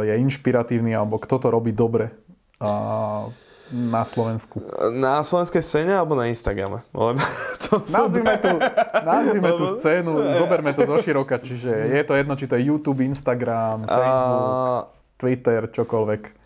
je 0.04 0.12
inšpiratívny 0.12 0.92
alebo 0.92 1.16
kto 1.16 1.40
to 1.40 1.48
robí 1.48 1.72
dobre 1.72 2.12
a, 2.60 3.32
na 3.72 4.02
Slovensku? 4.04 4.60
Na 4.92 5.24
slovenskej 5.24 5.64
scéne 5.64 5.96
alebo 5.96 6.12
na 6.12 6.28
Instagrame? 6.28 6.84
Lebo 6.92 7.16
to 7.64 7.80
nazvime, 7.80 8.36
tú, 8.44 8.60
nazvime 9.00 9.50
tú 9.56 9.64
scénu, 9.72 10.36
zoberme 10.36 10.76
to 10.76 10.84
zo 10.84 11.00
široka, 11.00 11.40
čiže 11.40 11.96
je 11.96 12.02
to 12.04 12.12
jedno, 12.12 12.36
či 12.36 12.44
to 12.44 12.60
je 12.60 12.68
YouTube, 12.68 13.00
Instagram, 13.00 13.88
Facebook, 13.88 14.44
a... 14.52 14.84
Twitter, 15.16 15.64
čokoľvek 15.72 16.39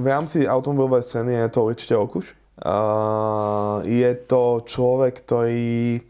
v 0.00 0.06
rámci 0.08 0.48
automobilovej 0.48 1.04
scény 1.04 1.32
je 1.36 1.48
to 1.52 1.60
určite 1.68 1.94
Okuš. 1.94 2.26
Uh, 2.60 3.80
je 3.88 4.10
to 4.28 4.64
človek, 4.64 5.24
ktorý 5.24 6.00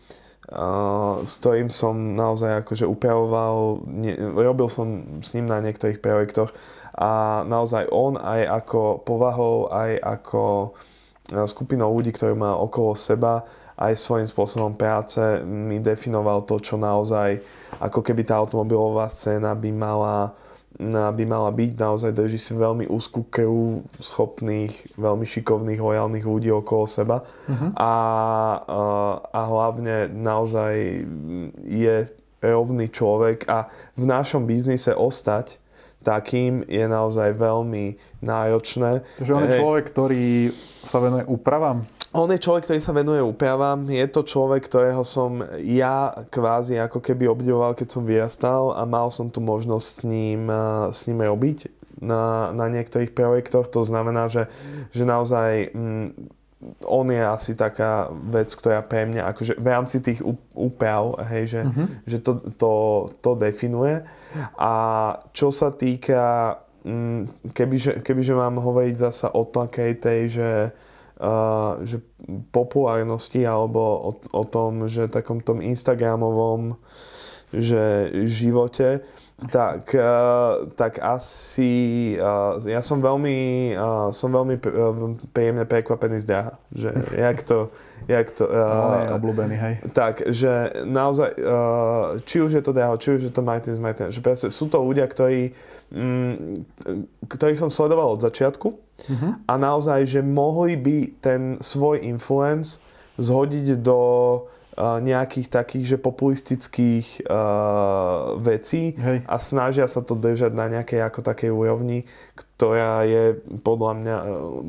uh, 0.51 1.23
s 1.23 1.39
ktorým 1.39 1.71
som 1.71 1.95
naozaj 2.19 2.67
akože 2.67 2.87
upravoval, 2.87 3.87
ne, 3.87 4.19
robil 4.19 4.67
som 4.67 5.19
s 5.23 5.35
ním 5.39 5.47
na 5.47 5.63
niektorých 5.63 6.03
projektoch 6.03 6.51
a 6.99 7.43
naozaj 7.47 7.87
on 7.95 8.19
aj 8.19 8.67
ako 8.67 9.07
povahou, 9.07 9.71
aj 9.71 9.99
ako 10.03 10.75
skupinou 11.47 11.95
ľudí, 11.95 12.11
ktorí 12.11 12.35
má 12.35 12.59
okolo 12.59 12.99
seba, 12.99 13.47
aj 13.79 13.97
svojím 13.97 14.29
spôsobom 14.29 14.75
práce 14.75 15.23
mi 15.47 15.81
definoval 15.81 16.45
to, 16.45 16.61
čo 16.61 16.77
naozaj 16.77 17.41
ako 17.81 18.03
keby 18.05 18.27
tá 18.27 18.37
automobilová 18.37 19.09
scéna 19.09 19.55
by 19.55 19.71
mala 19.73 20.35
by 20.79 21.25
mala 21.27 21.51
byť. 21.51 21.71
Naozaj 21.77 22.13
drží 22.15 22.39
si 22.39 22.53
veľmi 22.55 22.87
úzkú 22.87 23.27
krv 23.29 23.85
schopných, 23.99 24.97
veľmi 24.97 25.27
šikovných, 25.27 25.81
lojálnych 25.81 26.25
ľudí 26.25 26.49
okolo 26.55 26.85
seba. 26.87 27.21
Uh-huh. 27.21 27.71
A, 27.75 27.85
a, 27.85 27.93
a 29.29 29.41
hlavne 29.51 30.09
naozaj 30.13 31.05
je 31.67 31.97
rovný 32.41 32.89
človek 32.89 33.45
a 33.51 33.69
v 33.99 34.05
našom 34.09 34.49
biznise 34.49 34.97
ostať 34.97 35.61
takým 36.01 36.65
je 36.65 36.85
naozaj 36.89 37.37
veľmi 37.37 38.01
náročné. 38.25 39.05
Takže 39.21 39.33
on 39.37 39.45
je 39.45 39.61
človek, 39.61 39.85
ktorý 39.93 40.25
sa 40.81 40.97
venuje 40.97 41.29
úpravám? 41.29 41.85
On 42.11 42.27
je 42.27 42.43
človek, 42.43 42.67
ktorý 42.67 42.81
sa 42.83 42.91
venuje 42.91 43.23
úpravám. 43.23 43.87
Je 43.87 44.03
to 44.11 44.27
človek, 44.27 44.67
ktorého 44.67 45.07
som 45.07 45.47
ja 45.63 46.11
kvázi 46.27 46.83
ako 46.83 46.99
keby 46.99 47.31
obdivoval, 47.31 47.79
keď 47.79 47.87
som 47.87 48.03
vyrastal 48.03 48.75
a 48.75 48.83
mal 48.83 49.15
som 49.15 49.31
tu 49.31 49.39
možnosť 49.39 49.87
s 49.87 49.99
ním, 50.03 50.51
eh, 50.51 50.91
s 50.91 51.07
ním 51.07 51.23
robiť 51.23 51.71
na, 52.03 52.51
na 52.51 52.67
niektorých 52.67 53.15
projektoch. 53.15 53.71
To 53.71 53.87
znamená, 53.87 54.27
že, 54.27 54.51
že 54.91 55.07
naozaj 55.07 55.71
mm, 55.71 56.09
on 56.85 57.07
je 57.09 57.23
asi 57.23 57.53
taká 57.57 58.11
vec, 58.11 58.53
ktorá 58.53 58.85
pre 58.85 59.09
mňa 59.09 59.31
akože 59.33 59.57
v 59.57 59.67
rámci 59.71 59.97
tých 60.05 60.21
úprav, 60.53 61.17
hej, 61.33 61.57
že, 61.57 61.61
uh-huh. 61.65 61.87
že 62.05 62.19
to, 62.21 62.33
to, 62.61 62.73
to 63.25 63.31
definuje. 63.39 64.05
A 64.61 64.73
čo 65.33 65.49
sa 65.49 65.73
týka, 65.73 66.59
mm, 66.85 67.55
kebyže, 67.57 68.05
kebyže 68.05 68.37
mám 68.37 68.61
hovoriť 68.61 68.95
zasa 68.99 69.33
o 69.33 69.49
takej 69.49 69.93
tej, 70.05 70.21
že 70.29 70.49
že 71.85 72.01
populárnosti 72.49 73.45
alebo 73.45 73.81
o, 73.81 74.11
o 74.33 74.45
tom, 74.49 74.89
že 74.89 75.13
takom 75.13 75.45
tom 75.45 75.61
Instagramovom 75.61 76.81
že 77.51 78.15
živote, 78.31 79.03
tak, 79.51 79.97
uh, 79.97 80.69
tak 80.77 81.03
asi 81.03 82.15
uh, 82.21 82.61
ja 82.63 82.79
som 82.85 83.01
veľmi, 83.01 83.73
som 84.13 84.29
veľmi 84.31 84.61
príjemne 85.35 85.65
prekvapený 85.65 86.23
z 86.23 86.27
Daha, 86.29 86.53
že 86.71 86.93
jak 87.27 87.43
to, 87.43 87.73
jak 88.07 88.31
to... 88.31 88.47
Uh, 88.47 89.17
obľúbený, 89.17 89.57
hej. 89.57 89.75
Tak, 89.97 90.29
že 90.31 90.85
naozaj, 90.85 91.35
či 92.29 92.37
už 92.39 92.61
je 92.61 92.63
to 92.63 92.71
Daha, 92.77 92.95
či 93.01 93.19
už 93.19 93.21
je 93.27 93.33
to 93.33 93.43
Martin 93.43 93.75
z 93.75 93.83
Martin, 93.83 94.13
že 94.13 94.23
sú 94.47 94.71
to 94.71 94.79
ľudia, 94.79 95.09
ktorí 95.09 95.57
Mm, 95.91 96.63
ktorých 97.27 97.59
som 97.59 97.67
sledoval 97.67 98.15
od 98.15 98.23
začiatku 98.23 98.90
uh-huh. 99.07 99.39
a 99.49 99.53
naozaj, 99.57 100.05
že 100.07 100.21
mohli 100.21 100.77
by 100.77 100.97
ten 101.21 101.57
svoj 101.61 102.05
influence 102.05 102.83
zhodiť 103.21 103.81
do 103.81 104.01
uh, 104.77 104.97
nejakých 105.01 105.49
takých, 105.53 105.85
že 105.95 105.97
populistických 106.01 107.29
uh, 107.29 108.37
vecí 108.41 108.97
Hej. 108.97 109.25
a 109.29 109.37
snažia 109.37 109.85
sa 109.85 110.01
to 110.01 110.17
držať 110.17 110.57
na 110.57 110.73
nejakej 110.73 111.05
ako 111.05 111.21
takej 111.21 111.51
úrovni, 111.53 112.09
ktorá 112.37 113.05
je 113.05 113.37
podľa 113.61 113.93
mňa 114.01 114.17
uh, 114.17 114.27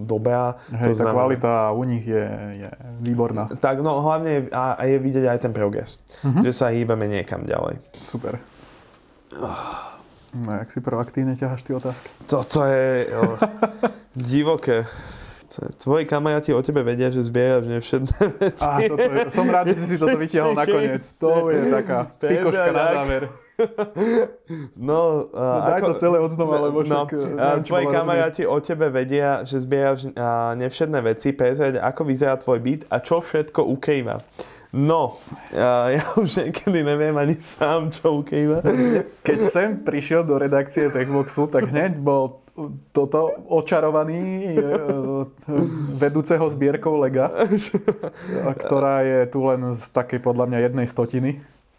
dobrá. 0.07 0.59
Hej, 0.75 0.95
to 0.95 0.99
tá 0.99 1.03
znamená, 1.07 1.15
kvalita 1.15 1.53
u 1.71 1.83
nich 1.87 2.03
je, 2.07 2.25
je 2.59 2.69
výborná. 3.07 3.47
Tak 3.47 3.79
no 3.79 4.03
hlavne 4.03 4.51
a, 4.51 4.79
a 4.79 4.83
je 4.87 4.97
vidieť 4.99 5.25
aj 5.31 5.39
ten 5.47 5.53
progres, 5.55 5.99
uh-huh. 6.23 6.43
že 6.43 6.51
sa 6.51 6.71
hýbeme 6.71 7.07
niekam 7.07 7.47
ďalej. 7.47 7.79
Super. 7.95 8.39
Oh. 9.39 9.90
No, 10.31 10.55
jak 10.55 10.71
si 10.71 10.79
proaktívne 10.79 11.35
ťaháš 11.35 11.67
tie 11.67 11.75
otázky? 11.75 12.07
Toto 12.23 12.63
je 12.63 13.11
jo, 13.11 13.35
divoké. 14.31 14.87
Tvoji 15.51 16.07
kamaráti 16.07 16.55
o 16.55 16.63
tebe 16.63 16.79
vedia, 16.87 17.11
že 17.11 17.27
zbieraš 17.27 17.67
nevšetné 17.67 18.23
veci. 18.39 18.63
Á, 18.63 18.79
toto 18.87 19.11
je, 19.11 19.27
som 19.27 19.43
rád, 19.51 19.67
že 19.67 19.83
si 19.83 19.85
si 19.91 19.95
toto 19.99 20.15
vytiahol 20.23 20.55
nakoniec. 20.55 21.03
To 21.19 21.51
je 21.51 21.67
taká 21.67 22.07
pikoška 22.15 22.71
na 22.71 22.85
záver. 22.95 23.23
No, 24.73 25.29
no 25.29 25.57
daj 25.69 25.85
ako, 25.85 25.87
to 25.93 25.93
celé 26.01 26.17
odznova, 26.17 26.65
lebo 26.65 26.81
no, 26.81 27.05
však... 27.05 27.13
Tvoji 27.61 27.85
kamaráti 27.93 28.43
o 28.49 28.57
tebe 28.57 28.89
vedia, 28.89 29.45
že 29.45 29.61
zbieraš 29.61 30.09
nevšetné 30.57 30.97
veci. 31.05 31.29
Prezrieť, 31.29 31.77
ako 31.77 32.01
vyzerá 32.09 32.41
tvoj 32.41 32.57
byt 32.57 32.81
a 32.89 32.97
čo 32.97 33.21
všetko 33.21 33.61
ukrýva. 33.61 34.17
No, 34.71 35.19
ja, 35.51 35.91
ja 35.91 36.03
už 36.21 36.47
niekedy 36.47 36.83
neviem 36.87 37.15
ani 37.19 37.35
sám, 37.35 37.91
čo 37.91 38.23
ukýva. 38.23 38.63
Keď 39.19 39.39
sem 39.51 39.69
prišiel 39.83 40.23
do 40.23 40.39
redakcie 40.39 40.87
Techboxu, 40.87 41.51
tak 41.51 41.67
hneď 41.67 41.99
bol 41.99 42.39
toto 42.91 43.31
očarovaný 43.47 44.51
e, 44.51 44.63
vedúceho 45.95 46.43
zbierkou 46.51 46.99
Lega, 46.99 47.31
ktorá 48.59 49.07
je 49.07 49.19
tu 49.31 49.39
len 49.47 49.71
z 49.71 49.87
takej 49.91 50.19
podľa 50.19 50.51
mňa 50.51 50.59
jednej 50.67 50.87
stotiny. 50.87 51.31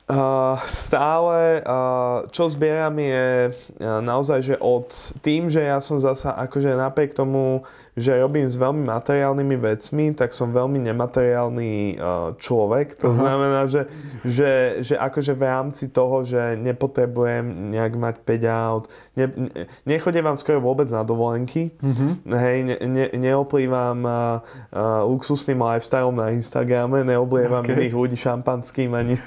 Uh, 0.03 0.59
stále, 0.67 1.63
uh, 1.63 2.27
čo 2.35 2.51
zbieram 2.51 2.93
je 2.99 3.55
uh, 3.55 4.03
naozaj, 4.03 4.45
že 4.45 4.57
od 4.59 4.91
tým, 5.23 5.47
že 5.47 5.63
ja 5.63 5.79
som 5.79 6.03
zasa 6.03 6.35
akože 6.37 6.75
napriek 6.75 7.15
tomu, 7.15 7.63
že 7.93 8.17
robím 8.25 8.49
s 8.49 8.57
veľmi 8.57 8.89
materiálnymi 8.89 9.57
vecmi, 9.61 10.17
tak 10.17 10.33
som 10.33 10.49
veľmi 10.49 10.81
nemateriálny 10.81 12.01
uh, 12.01 12.33
človek. 12.41 12.97
To 13.05 13.13
uh-huh. 13.13 13.21
znamená, 13.21 13.69
že, 13.69 13.85
že, 14.25 14.81
že 14.81 14.95
akože 14.97 15.37
v 15.37 15.43
rámci 15.45 15.93
toho, 15.93 16.25
že 16.25 16.57
nepotrebujem 16.57 17.77
nejak 17.77 17.93
mať 18.01 18.15
5 18.25 18.49
aut, 18.49 18.89
ne, 19.13 19.29
ne, 19.29 19.69
nechodím 19.85 20.25
vám 20.25 20.41
skoro 20.41 20.65
vôbec 20.65 20.89
na 20.89 21.05
dovolenky, 21.05 21.77
uh-huh. 21.85 22.17
hej, 22.33 22.65
ne, 22.65 22.77
ne, 22.81 23.07
neoplývam 23.13 23.99
uh, 24.09 24.41
uh, 24.73 25.05
luxusným 25.05 25.61
lifestyle 25.61 26.09
na 26.17 26.33
Instagrame, 26.33 27.05
neoblievam 27.05 27.61
okay. 27.61 27.77
iných 27.77 27.93
ľudí 27.93 28.17
šampanským 28.17 28.89
ani, 28.97 29.21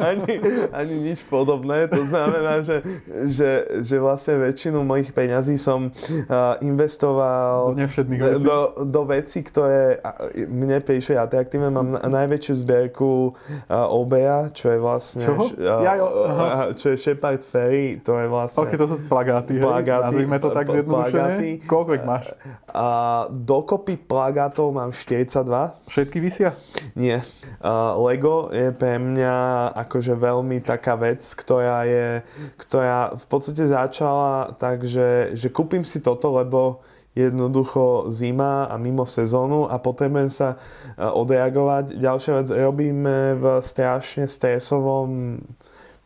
ani, 0.00 0.32
ani 0.72 0.94
nič 1.12 1.20
podobné. 1.28 1.84
To 1.92 2.00
znamená, 2.08 2.64
že, 2.64 2.80
že, 3.28 3.50
že 3.84 3.96
vlastne 4.00 4.40
väčšinu 4.40 4.80
mojich 4.80 5.12
peňazí 5.12 5.58
som 5.66 5.90
uh, 5.90 6.54
investoval 6.62 7.74
do, 7.74 7.82
vecí. 7.82 8.46
do, 8.46 8.58
do 8.86 9.02
vecí, 9.10 9.38
ktoré 9.42 9.98
mne 10.46 10.78
píše 10.78 11.18
atraktívne. 11.18 11.74
Mám 11.74 11.98
na, 11.98 12.00
najväčšiu 12.06 12.54
zbierku 12.62 13.34
uh, 13.34 13.90
Obeja, 13.90 14.54
čo 14.54 14.70
je 14.70 14.78
vlastne... 14.78 15.26
Čoho? 15.26 15.42
Uh, 15.58 15.82
ja, 15.82 15.92
uh, 15.98 16.70
čo 16.78 16.94
je 16.94 16.96
Shepard 16.96 17.42
Ferry, 17.42 17.98
to 17.98 18.14
je 18.14 18.30
vlastne... 18.30 18.62
Ok, 18.62 18.78
to 18.78 18.86
sú 18.86 18.94
plagáty, 19.10 19.58
plagáty 19.58 20.22
hej? 20.22 20.26
Nazvime 20.30 20.38
to 20.38 20.48
tak 20.54 20.66
zjednodušene. 20.70 21.34
Koľko 21.66 21.90
ich 21.98 22.04
máš? 22.06 22.24
A 22.70 22.86
dokopy 23.32 23.98
plagátov 23.98 24.70
mám 24.70 24.94
42. 24.94 25.42
Všetky 25.90 26.18
vysia? 26.22 26.54
Nie. 26.94 27.24
Uh, 27.58 27.96
Lego 28.06 28.52
je 28.52 28.70
pre 28.70 29.00
mňa 29.00 29.34
akože 29.74 30.12
veľmi 30.12 30.60
taká 30.60 30.94
vec, 30.94 31.24
ktorá 31.24 31.88
je, 31.88 32.20
ktorá 32.60 33.16
v 33.16 33.26
podstate 33.26 33.64
začala 33.64 34.52
tak, 34.60 34.84
že, 34.84 35.32
že 35.32 35.48
kúpim 35.56 35.80
si 35.88 36.04
toto, 36.04 36.36
lebo 36.36 36.84
jednoducho 37.16 38.12
zima 38.12 38.68
a 38.68 38.76
mimo 38.76 39.08
sezónu 39.08 39.64
a 39.72 39.80
potrebujem 39.80 40.28
sa 40.28 40.60
odreagovať. 41.00 41.96
Ďalšia 41.96 42.32
vec, 42.44 42.48
robíme 42.52 43.40
v 43.40 43.44
strašne 43.64 44.28
stresovom 44.28 45.40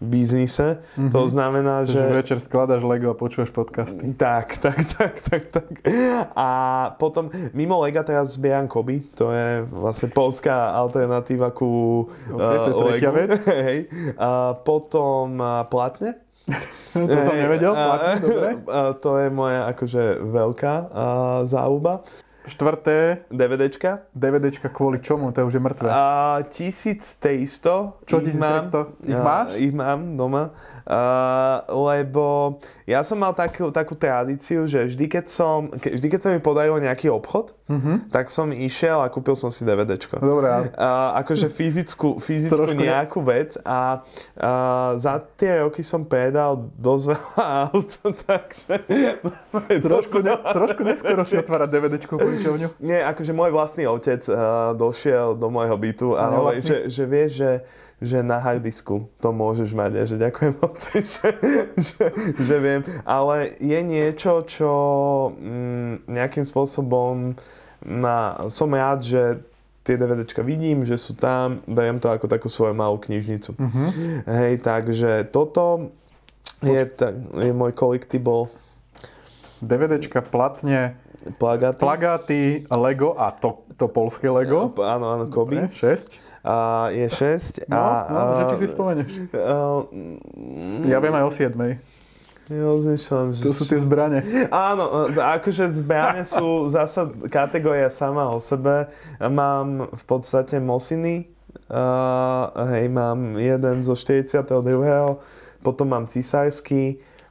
biznise. 0.01 0.81
Mm-hmm. 0.81 1.13
To 1.13 1.23
znamená, 1.29 1.85
že... 1.85 2.01
Že 2.01 2.17
večer 2.25 2.39
skladaš 2.41 2.81
Lego 2.89 3.13
a 3.13 3.17
počúvaš 3.19 3.53
podcasty. 3.53 4.17
Tak, 4.17 4.57
tak, 4.57 4.81
tak, 4.97 5.21
tak, 5.21 5.43
tak. 5.53 5.69
A 6.33 6.49
potom 6.97 7.29
mimo 7.53 7.77
Lega 7.85 8.01
teraz 8.01 8.41
zbieram 8.41 8.65
Koby. 8.65 9.05
To 9.21 9.29
je 9.29 9.61
vlastne 9.69 10.09
polská 10.09 10.73
alternatíva 10.73 11.53
ku 11.53 12.09
okay, 12.33 12.57
to 12.65 12.71
je 12.71 12.75
tretia 12.81 13.11
Legu. 13.13 13.19
vec. 13.21 13.31
Hej. 13.69 13.79
A 14.17 14.57
potom 14.57 15.37
uh, 15.37 15.69
platne. 15.69 16.17
to 16.95 17.19
som 17.23 17.37
nevedel, 17.37 17.73
platne, 17.75 18.13
dobre. 18.23 18.49
To 19.03 19.11
je 19.21 19.29
moja 19.31 19.61
akože 19.71 20.05
veľká 20.25 20.75
záuba. 21.47 22.03
Štvrté. 22.51 23.25
DVDčka. 23.31 24.11
DVDčka 24.11 24.67
kvôli 24.75 24.99
čomu? 24.99 25.31
To 25.31 25.41
je 25.41 25.45
už 25.47 25.55
je 25.55 25.63
mŕtve. 25.63 25.87
A, 25.87 26.43
1300. 26.43 28.11
Čo 28.11 28.17
1300? 28.19 29.07
Ich, 29.07 29.15
ich 29.15 29.21
máš? 29.23 29.49
A, 29.55 29.59
ich 29.63 29.73
mám 29.73 30.19
doma. 30.19 30.51
Uh, 30.91 31.63
lebo 31.71 32.59
ja 32.83 33.07
som 33.07 33.23
mal 33.23 33.31
takú, 33.31 33.71
takú 33.71 33.95
tradíciu, 33.95 34.67
že 34.67 34.91
vždy 34.91 35.07
keď, 35.07 35.25
som, 35.31 35.71
ke, 35.71 35.95
vždy 35.95 36.07
keď 36.11 36.21
sa 36.21 36.29
mi 36.35 36.43
podarilo 36.43 36.83
nejaký 36.83 37.07
obchod, 37.15 37.55
uh-huh. 37.71 38.11
tak 38.11 38.27
som 38.27 38.51
išiel 38.51 38.99
a 38.99 39.07
kúpil 39.07 39.39
som 39.39 39.55
si 39.55 39.63
DVDčko. 39.63 40.19
Dobre. 40.19 40.51
Uh, 40.75 41.15
akože 41.23 41.47
fyzickú, 41.47 42.19
fyzickú 42.19 42.75
nejakú 42.75 43.23
vec 43.23 43.55
a 43.63 44.03
uh, 44.03 44.99
za 44.99 45.23
tie 45.39 45.63
roky 45.63 45.87
som 45.87 46.03
predal 46.03 46.67
dosť 46.75 47.05
veľa 47.15 47.47
aut, 47.71 47.91
takže... 48.27 48.75
trošku, 49.79 50.19
ne, 50.27 50.35
trošku 50.35 50.83
neskoro 50.83 51.23
si 51.23 51.39
otvárať 51.39 51.69
DVDčku 51.71 52.19
požičovňu. 52.41 52.69
Nie, 52.81 53.05
akože 53.05 53.37
môj 53.37 53.53
vlastný 53.53 53.85
otec 53.85 54.25
uh, 54.33 54.73
došiel 54.73 55.37
do 55.37 55.53
môjho 55.53 55.77
bytu 55.77 56.09
a 56.17 56.33
hovorí, 56.33 56.65
že, 56.65 56.89
že 56.89 57.05
vie, 57.05 57.25
že 57.29 57.51
že 58.01 58.25
na 58.25 58.41
hardisku 58.41 59.13
to 59.21 59.29
môžeš 59.29 59.77
mať 59.77 59.93
a 60.01 60.03
že 60.09 60.17
ďakujem 60.17 60.57
moc, 60.65 60.81
že, 60.81 61.31
že, 61.77 62.05
že 62.41 62.57
viem. 62.57 62.81
Ale 63.05 63.53
je 63.61 63.81
niečo, 63.85 64.41
čo 64.49 64.73
mm, 65.37 66.09
nejakým 66.09 66.49
spôsobom 66.49 67.37
ma, 67.85 68.49
som 68.49 68.73
rád, 68.73 69.05
že 69.05 69.45
tie 69.85 70.01
DVDčka 70.01 70.41
vidím, 70.41 70.85
že 70.85 70.97
sú 70.97 71.13
tam, 71.13 71.61
beriem 71.69 72.01
to 72.01 72.09
ako 72.09 72.25
takú 72.29 72.49
svoju 72.49 72.73
malú 72.73 72.97
knižnicu. 73.01 73.57
Uh-huh. 73.57 73.89
Hej, 74.29 74.65
takže 74.65 75.29
toto 75.29 75.93
je, 76.61 76.81
ta, 76.89 77.13
je 77.17 77.53
môj 77.53 77.73
collectible. 77.77 78.49
DVDčka 79.61 80.25
platne 80.25 80.97
plagáty. 81.37 81.81
plagáty, 81.81 82.41
Lego 82.71 83.17
a 83.19 83.31
to, 83.31 83.65
to 83.77 83.89
polské 83.89 84.31
Lego. 84.31 84.73
Áno, 84.81 85.13
áno, 85.13 85.25
Koby. 85.29 85.69
6 85.69 86.31
a 86.41 86.89
je 86.89 87.05
6. 87.05 87.69
No, 87.69 87.77
a, 87.77 88.09
no, 88.09 88.21
že 88.41 88.45
či 88.53 88.57
si 88.65 88.67
spomeneš. 88.73 89.11
Uh, 89.37 89.85
ja 90.89 90.97
viem 90.97 91.13
aj 91.13 91.25
o 91.29 91.33
7. 91.33 91.53
Ja 92.51 92.67
rozmýšľam, 92.67 93.31
že... 93.31 93.47
To 93.47 93.55
sú 93.55 93.65
tie 93.69 93.79
zbrane. 93.79 94.27
Áno, 94.51 95.07
akože 95.15 95.71
zbrane 95.71 96.27
sú 96.27 96.67
zasa 96.67 97.07
kategória 97.31 97.87
sama 97.87 98.27
o 98.27 98.43
sebe. 98.43 98.91
Mám 99.23 99.87
v 99.95 100.03
podstate 100.03 100.59
Mosiny. 100.59 101.31
Uh, 101.71 102.51
hej, 102.75 102.91
mám 102.91 103.39
jeden 103.39 103.87
zo 103.87 103.95
42. 103.95 104.43
Potom 105.63 105.87
mám 105.87 106.11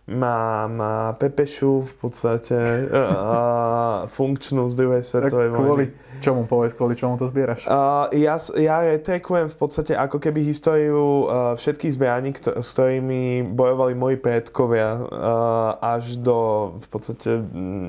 cisársky 0.10 0.18
mám 0.18 0.82
pepešu 1.18 1.86
v 1.86 1.94
podstate 2.02 2.58
a 2.92 4.06
funkčnú 4.10 4.70
z 4.70 4.76
druhej 4.76 5.04
svetovej 5.06 5.50
vojny. 5.54 5.62
Kvôli 5.62 5.86
čomu 6.20 6.44
povedz, 6.50 6.74
kvôli 6.74 6.96
čomu 6.98 7.16
to 7.18 7.30
zbieraš? 7.30 7.70
Uh, 7.70 8.10
ja, 8.18 8.42
ja 8.58 8.82
retekujem 8.84 9.48
v 9.54 9.58
podstate 9.58 9.94
ako 9.96 10.18
keby 10.20 10.42
históriu 10.42 11.30
uh, 11.30 11.54
všetkých 11.56 11.94
zbraní, 11.94 12.34
s 12.36 12.68
ktorými 12.74 13.54
bojovali 13.54 13.94
moji 13.96 14.18
predkovia 14.18 15.00
uh, 15.00 15.78
až 15.80 16.18
do 16.20 16.38
v 16.82 16.88
podstate 16.90 17.30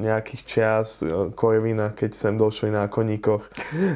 nejakých 0.05 0.43
čias 0.45 0.89
uh, 1.03 1.33
Korvina, 1.33 1.91
keď 1.97 2.11
sem 2.15 2.35
došli 2.37 2.71
na 2.71 2.87
koníkoch 2.87 3.49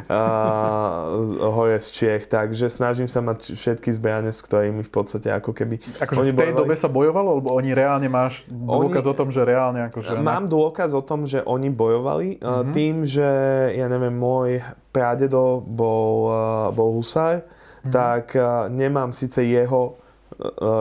uh, 0.09 1.21
hore 1.53 1.79
z 1.79 1.89
Čiech. 1.93 2.25
Takže 2.27 2.73
snažím 2.73 3.07
sa 3.07 3.21
mať 3.21 3.55
všetky 3.55 3.93
zbranie, 3.95 4.33
s 4.33 4.43
ktorými 4.43 4.83
v 4.83 4.93
podstate 4.93 5.31
ako 5.31 5.53
keby... 5.55 5.79
Akože 6.03 6.33
v 6.33 6.35
tej 6.35 6.51
bojovali... 6.51 6.59
dobe 6.59 6.75
sa 6.75 6.89
bojovalo, 6.91 7.29
alebo 7.39 7.55
oni 7.55 7.71
reálne 7.77 8.09
máš 8.15 8.47
dôkaz 8.47 9.03
oni, 9.03 9.11
o 9.11 9.15
tom, 9.19 9.29
že 9.35 9.41
reálne 9.43 9.81
akože... 9.91 10.15
Mám 10.23 10.47
dôkaz 10.47 10.95
o 10.95 11.03
tom, 11.03 11.27
že 11.27 11.43
oni 11.43 11.75
bojovali 11.75 12.39
mm-hmm. 12.39 12.71
tým, 12.71 13.03
že 13.03 13.27
ja 13.75 13.91
neviem, 13.91 14.15
môj 14.15 14.63
pradedo 14.95 15.59
bol, 15.67 16.31
bol 16.71 17.03
husár, 17.03 17.43
mm-hmm. 17.43 17.91
tak 17.91 18.39
nemám 18.71 19.11
síce 19.11 19.43
jeho 19.43 19.99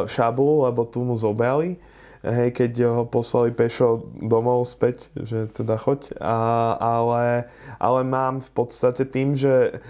šabu, 0.05 0.69
lebo 0.69 0.85
tu 0.85 1.01
mu 1.01 1.17
zobrali, 1.17 1.77
hej, 2.23 2.55
keď 2.55 2.71
ho 2.87 3.03
poslali 3.03 3.51
pešo 3.51 4.07
domov 4.23 4.63
späť, 4.63 5.11
že 5.19 5.51
teda 5.51 5.75
choď, 5.75 6.15
a, 6.23 6.37
ale, 6.79 7.51
ale 7.83 8.01
mám 8.07 8.39
v 8.39 8.51
podstate 8.55 9.03
tým, 9.03 9.35
že 9.35 9.83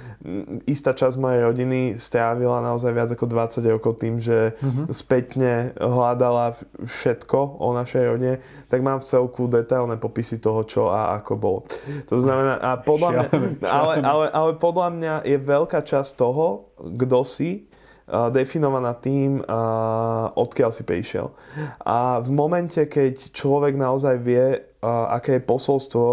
istá 0.65 0.98
časť 0.98 1.22
mojej 1.22 1.46
rodiny 1.46 1.80
strávila 1.93 2.65
naozaj 2.65 2.91
viac 2.91 3.10
ako 3.13 3.30
20 3.30 3.74
rokov 3.78 4.02
tým, 4.02 4.17
že 4.17 4.58
mm-hmm. 4.58 4.86
spätne 4.89 5.54
hľadala 5.78 6.58
všetko 6.82 7.62
o 7.62 7.69
našej 7.78 8.04
rodine, 8.10 8.41
tak 8.65 8.82
mám 8.82 8.98
v 8.98 9.06
celku 9.06 9.46
detailné 9.46 10.02
popisy 10.02 10.41
toho, 10.41 10.65
čo 10.65 10.89
a 10.89 11.22
ako 11.22 11.34
bolo. 11.38 11.60
To 12.10 12.17
znamená, 12.17 12.58
a 12.58 12.82
podľa 12.82 13.10
mňa, 13.13 13.26
ale, 13.69 13.93
ale, 14.02 14.26
ale 14.34 14.52
podľa 14.58 14.88
mňa 14.89 15.13
je 15.30 15.38
veľká 15.38 15.86
časť 15.86 16.17
toho, 16.17 16.74
kto 16.82 17.22
si, 17.22 17.69
definovaná 18.10 18.94
tým, 19.00 19.39
odkiaľ 20.36 20.72
si 20.76 20.84
prišiel. 20.84 21.32
A 21.84 22.20
v 22.20 22.30
momente, 22.36 22.84
keď 22.88 23.32
človek 23.32 23.80
naozaj 23.80 24.16
vie, 24.20 24.60
aké 24.84 25.39
je 25.39 25.48
posolstvo 25.48 26.06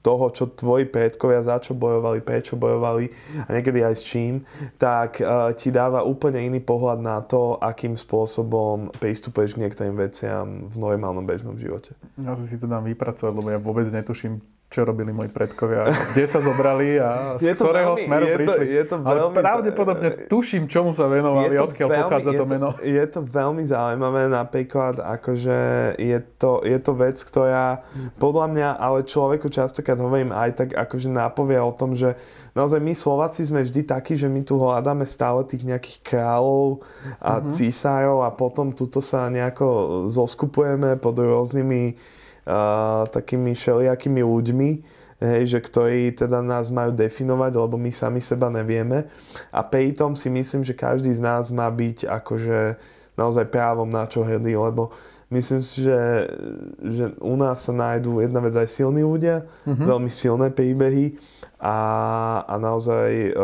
toho, 0.00 0.32
čo 0.32 0.48
tvoji 0.56 0.88
predkovia, 0.88 1.44
za 1.44 1.60
čo 1.60 1.76
bojovali, 1.76 2.24
prečo 2.24 2.56
bojovali 2.56 3.12
a 3.44 3.48
niekedy 3.52 3.84
aj 3.84 3.94
s 4.00 4.08
čím, 4.08 4.40
tak 4.80 5.20
ti 5.60 5.68
dáva 5.68 6.00
úplne 6.00 6.40
iný 6.40 6.64
pohľad 6.64 6.96
na 7.04 7.20
to, 7.20 7.60
akým 7.60 7.92
spôsobom 8.00 8.88
pristupuješ 8.96 9.52
k 9.52 9.68
niektorým 9.68 9.92
veciam 10.00 10.64
v 10.72 10.76
normálnom 10.80 11.28
bežnom 11.28 11.60
živote. 11.60 11.92
Ja 12.16 12.32
si 12.32 12.56
to 12.56 12.64
dám 12.64 12.88
vypracovať, 12.88 13.32
lebo 13.36 13.48
ja 13.52 13.60
vôbec 13.60 13.84
netuším, 13.92 14.40
čo 14.72 14.88
robili 14.88 15.12
moji 15.12 15.28
predkovia, 15.28 15.84
kde 16.16 16.24
sa 16.24 16.40
zobrali 16.40 16.96
a 16.96 17.36
z 17.36 17.52
je 17.52 17.54
to 17.60 17.68
ktorého 17.68 17.92
veľmi, 17.92 18.04
smeru 18.08 18.24
je 18.24 18.34
prišli. 18.40 18.56
To, 18.56 18.72
je 18.72 18.84
to 18.88 18.96
veľmi, 19.04 19.36
Ale 19.36 19.44
pravdepodobne 19.44 20.08
tuším, 20.32 20.64
čomu 20.64 20.96
sa 20.96 21.12
venovali, 21.12 21.60
odkiaľ 21.60 21.88
veľmi, 21.92 22.02
pochádza 22.08 22.30
to 22.32 22.44
meno. 22.48 22.68
Je 22.80 23.04
to 23.04 23.20
veľmi 23.20 23.62
zaujímavé, 23.68 24.32
napríklad, 24.32 24.96
akože 25.04 25.58
je 26.00 26.18
to, 26.40 26.64
je 26.64 26.78
to 26.80 26.92
vec, 26.96 27.20
ktorá 27.20 27.84
podľa 28.16 28.46
mňa, 28.48 28.68
ale 28.80 29.04
človeku 29.04 29.52
častokrát 29.52 30.00
hovorím 30.00 30.32
aj 30.32 30.50
tak, 30.56 30.68
akože 30.72 31.12
nápovie 31.12 31.60
o 31.60 31.72
tom, 31.76 31.92
že 31.92 32.16
naozaj 32.56 32.80
my 32.80 32.96
Slováci 32.96 33.44
sme 33.44 33.60
vždy 33.60 33.84
takí, 33.84 34.16
že 34.16 34.32
my 34.32 34.40
tu 34.40 34.56
hľadáme 34.56 35.04
stále 35.04 35.44
tých 35.44 35.68
nejakých 35.68 36.00
kráľov 36.00 36.80
a 37.20 37.44
mm-hmm. 37.44 37.52
císárov 37.52 38.24
a 38.24 38.32
potom 38.32 38.72
tuto 38.72 39.04
sa 39.04 39.28
nejako 39.28 40.08
zoskupujeme 40.08 40.96
pod 40.96 41.20
rôznymi 41.20 42.22
uh, 42.46 43.06
takými 43.08 43.54
všelijakými 43.54 44.22
ľuďmi, 44.22 44.70
hej, 45.22 45.42
že 45.46 45.58
ktorí 45.62 46.12
teda 46.18 46.42
nás 46.42 46.66
majú 46.66 46.90
definovať, 46.90 47.52
lebo 47.54 47.78
my 47.78 47.90
sami 47.94 48.18
seba 48.18 48.50
nevieme. 48.50 49.06
A 49.54 49.62
pritom 49.62 50.18
si 50.18 50.26
myslím, 50.28 50.66
že 50.66 50.74
každý 50.74 51.14
z 51.14 51.22
nás 51.22 51.54
má 51.54 51.70
byť 51.70 52.10
akože 52.10 52.58
naozaj 53.14 53.44
právom 53.52 53.86
na 53.86 54.08
čo 54.08 54.24
hrdý, 54.24 54.56
lebo 54.56 54.88
myslím 55.28 55.60
si, 55.60 55.84
že, 55.84 56.00
že 56.80 57.04
u 57.20 57.36
nás 57.36 57.60
sa 57.60 57.72
nájdú 57.72 58.24
jedna 58.24 58.40
vec 58.40 58.56
aj 58.56 58.68
silní 58.72 59.04
ľudia, 59.04 59.44
mm-hmm. 59.68 59.84
veľmi 59.84 60.10
silné 60.10 60.48
príbehy 60.48 61.20
a, 61.60 61.76
a 62.48 62.54
naozaj 62.56 63.36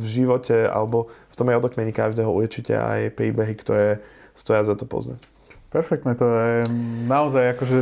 v 0.00 0.04
živote 0.06 0.70
alebo 0.70 1.10
v 1.28 1.34
tom 1.34 1.50
rodokmeni 1.50 1.90
každého 1.90 2.30
určite 2.30 2.78
aj 2.78 3.12
príbehy, 3.18 3.54
ktoré 3.58 4.00
stoja 4.38 4.62
za 4.62 4.78
to 4.78 4.86
poznať. 4.86 5.35
Perfektné, 5.66 6.14
to 6.14 6.30
je 6.30 6.62
naozaj 7.10 7.58
akože 7.58 7.78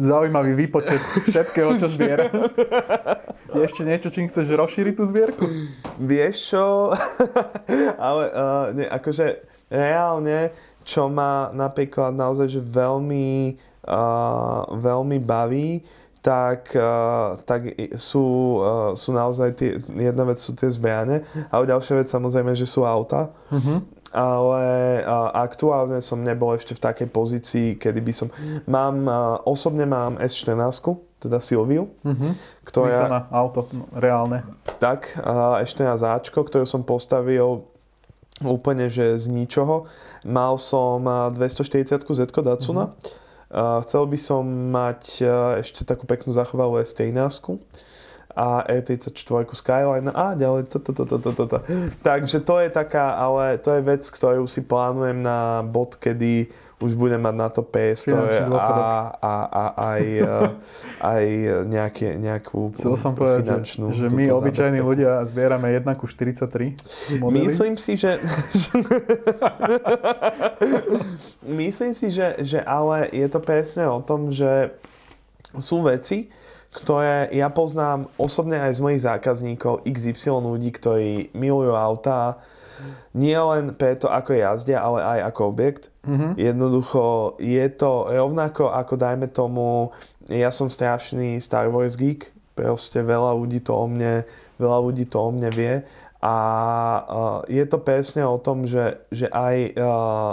zaujímavý 0.00 0.56
výpočet 0.56 0.98
všetkého, 1.28 1.76
čo 1.76 1.84
zbieraš. 1.84 2.32
Je 3.52 3.60
ešte 3.60 3.84
niečo, 3.84 4.08
čím 4.08 4.32
chceš 4.32 4.56
rozšíriť 4.56 4.94
tú 4.96 5.04
zbierku? 5.04 5.44
Vieš 6.00 6.56
čo? 6.56 6.64
Ale 8.08 8.24
uh, 8.32 8.66
nie, 8.72 8.88
akože 8.88 9.44
reálne, 9.68 10.48
čo 10.80 11.12
ma 11.12 11.52
napríklad 11.52 12.16
naozaj 12.16 12.56
že 12.56 12.60
veľmi, 12.64 13.60
uh, 13.84 14.72
veľmi 14.72 15.20
baví, 15.20 15.84
tak, 16.24 16.72
uh, 16.72 17.36
tak 17.44 17.68
sú, 18.00 18.58
uh, 18.64 18.96
sú 18.96 19.12
naozaj 19.12 19.60
tie, 19.60 19.70
jedna 19.92 20.24
vec 20.24 20.40
sú 20.40 20.56
tie 20.56 20.72
zbrane, 20.72 21.20
ale 21.52 21.68
ďalšia 21.68 22.00
vec 22.00 22.08
samozrejme, 22.08 22.56
že 22.56 22.64
sú 22.64 22.82
auta. 22.82 23.28
Uh-huh 23.52 23.84
ale 24.16 25.04
aktuálne 25.36 26.00
som 26.00 26.24
nebol 26.24 26.56
ešte 26.56 26.72
v 26.72 26.80
takej 26.80 27.08
pozícii, 27.12 27.68
kedy 27.76 28.00
by 28.00 28.12
som... 28.16 28.28
Mám, 28.64 29.04
osobne 29.44 29.84
mám 29.84 30.16
S14, 30.16 30.56
teda 31.20 31.36
Silviu, 31.44 31.92
mm-hmm. 32.00 32.32
ktorá... 32.64 33.12
na 33.12 33.22
auto, 33.28 33.68
reálne. 33.92 34.40
Tak, 34.80 35.20
uh, 35.20 35.60
S14 35.60 36.00
Ačko, 36.00 36.48
ktorú 36.48 36.64
som 36.64 36.80
postavil 36.80 37.68
úplne, 38.40 38.88
že 38.88 39.16
z 39.20 39.32
ničoho. 39.32 39.88
Mal 40.24 40.56
som 40.56 41.04
240 41.36 42.00
Z 42.00 42.32
Dacuna. 42.32 42.92
Mm-hmm. 42.92 43.24
Chcel 43.86 44.02
by 44.10 44.18
som 44.18 44.42
mať 44.74 45.22
ešte 45.62 45.86
takú 45.86 46.04
peknú 46.04 46.34
zachovalú 46.34 46.82
S13 46.82 47.14
a 48.36 48.68
E34 48.68 49.48
Skyline 49.56 50.12
a 50.12 50.36
ďalej 50.36 50.68
to, 50.68 50.78
to, 50.84 50.92
to, 50.92 51.04
to, 51.08 51.32
to, 51.32 51.44
to. 51.48 51.58
Takže 52.04 52.44
to 52.44 52.60
je 52.60 52.68
taká, 52.68 53.16
ale 53.16 53.56
to 53.56 53.72
je 53.72 53.80
vec, 53.80 54.04
ktorú 54.04 54.44
si 54.44 54.60
plánujem 54.60 55.24
na 55.24 55.64
bod, 55.64 55.96
kedy 55.96 56.52
už 56.76 56.92
budem 56.92 57.16
mať 57.24 57.34
na 57.40 57.48
to 57.48 57.64
PS 57.64 58.04
a, 58.12 59.16
a, 59.16 59.34
a 59.48 59.64
aj, 59.96 60.02
e, 60.04 60.36
aj 61.00 61.24
nejaké, 61.64 62.20
nejakú 62.20 62.76
Chcel 62.76 63.00
som 63.00 63.16
povedať, 63.16 63.48
finančnú 63.48 63.96
že, 63.96 64.12
že 64.12 64.12
my 64.12 64.28
obyčajní 64.28 64.84
ľudia 64.84 65.24
zbierame 65.24 65.72
1 65.72 65.88
ku 65.96 66.04
43 66.04 67.24
modely. 67.24 67.48
Myslím 67.48 67.80
si, 67.80 67.96
že... 67.96 68.20
myslím 71.64 71.96
si, 71.96 72.12
že, 72.12 72.36
že 72.44 72.60
ale 72.60 73.08
je 73.08 73.24
to 73.32 73.40
presne 73.40 73.88
o 73.88 74.04
tom, 74.04 74.28
že 74.28 74.76
sú 75.56 75.80
veci, 75.80 76.28
ktoré 76.76 77.32
ja 77.32 77.48
poznám 77.48 78.12
osobne 78.20 78.60
aj 78.60 78.76
z 78.76 78.80
mojich 78.84 79.02
zákazníkov 79.02 79.88
XY 79.88 80.44
ľudí, 80.44 80.70
ktorí 80.76 81.32
milujú 81.32 81.72
autá, 81.72 82.36
nie 83.16 83.32
len 83.32 83.72
preto, 83.72 84.12
ako 84.12 84.36
jazdia, 84.36 84.84
ale 84.84 85.00
aj 85.00 85.32
ako 85.32 85.40
objekt. 85.48 85.88
Mm-hmm. 86.04 86.32
Jednoducho 86.36 87.34
je 87.40 87.64
to 87.72 88.12
rovnako 88.12 88.68
ako 88.68 88.94
dajme 89.00 89.32
tomu, 89.32 89.88
ja 90.28 90.52
som 90.52 90.68
strašný 90.68 91.40
Star 91.40 91.72
Wars 91.72 91.96
geek, 91.96 92.28
proste 92.52 93.00
veľa 93.00 93.32
ľudí 93.32 93.64
to 93.64 93.72
o 93.72 93.88
mne, 93.88 94.28
veľa 94.60 94.78
ľudí 94.84 95.08
to 95.08 95.16
o 95.16 95.32
mne 95.32 95.48
vie 95.48 95.80
a 96.26 96.36
uh, 97.06 97.40
je 97.46 97.62
to 97.68 97.78
presne 97.78 98.24
o 98.24 98.40
tom, 98.40 98.66
že, 98.66 98.98
že 99.14 99.28
aj 99.30 99.56
uh, 99.78 100.32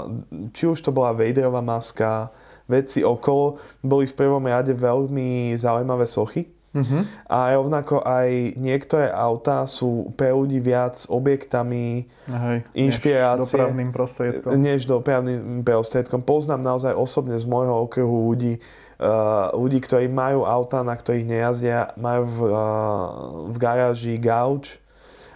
či 0.55 0.65
už 0.65 0.79
to 0.79 0.95
bola 0.95 1.13
Vaderová 1.13 1.59
maska, 1.59 2.33
veci 2.67 3.03
okolo 3.03 3.59
boli 3.83 4.07
v 4.07 4.15
prvom 4.15 4.43
rade 4.47 4.71
veľmi 4.71 5.53
zaujímavé 5.55 6.07
sochy. 6.07 6.47
Uh-huh. 6.73 7.05
A 7.29 7.53
rovnako 7.53 8.01
aj 8.01 8.57
niektoré 8.57 9.13
autá 9.13 9.69
sú 9.69 10.09
pre 10.17 10.33
ľudí 10.33 10.57
viac 10.57 11.05
objektami 11.05 12.09
Hej, 12.25 12.65
inšpirácie. 12.73 13.45
Než 13.45 13.53
dopravným 13.53 13.89
prostriedkom. 13.93 14.49
Než 14.57 14.79
dopravným 14.89 15.61
prostriedkom. 15.61 16.25
Poznám 16.25 16.65
naozaj 16.65 16.97
osobne 16.97 17.37
z 17.37 17.45
môjho 17.45 17.77
okruhu 17.85 18.33
ľudí, 18.33 18.57
uh, 18.57 19.53
ľudí, 19.53 19.85
ktorí 19.85 20.09
majú 20.09 20.49
autá, 20.49 20.81
na 20.81 20.97
ktorých 20.97 21.29
nejazdia, 21.29 21.93
majú 21.93 22.25
v, 22.25 22.37
uh, 22.49 22.57
v 23.53 23.55
garáži 23.61 24.17
gauč, 24.17 24.81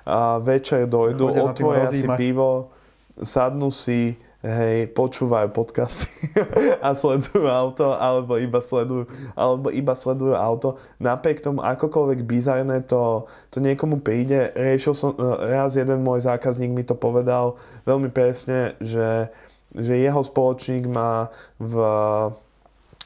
uh, 0.09 0.41
večer 0.41 0.89
dojdu, 0.89 1.37
otvoria 1.37 1.85
si 1.85 2.09
pivo, 2.17 2.73
sadnú 3.21 3.69
si, 3.69 4.17
hej, 4.45 4.93
počúvajú 4.93 5.49
podcasty 5.49 6.09
a 6.85 6.93
sledujú 6.93 7.49
auto, 7.49 7.97
alebo 7.97 8.37
iba 8.37 8.61
sledujú, 8.61 9.09
alebo 9.33 9.73
iba 9.73 9.93
sledujú 9.97 10.37
auto. 10.37 10.77
Napriek 11.01 11.41
tomu, 11.41 11.65
akokoľvek 11.65 12.19
bizarné 12.25 12.85
to, 12.85 13.25
to 13.49 13.57
niekomu 13.57 13.97
príde, 14.01 14.53
riešil 14.53 14.93
som, 14.93 15.17
raz 15.41 15.73
jeden 15.73 16.05
môj 16.05 16.25
zákazník 16.29 16.69
mi 16.69 16.83
to 16.85 16.93
povedal 16.93 17.57
veľmi 17.89 18.13
presne, 18.13 18.77
že, 18.77 19.31
že 19.73 19.93
jeho 19.97 20.21
spoločník 20.21 20.85
má 20.85 21.33
v 21.57 21.75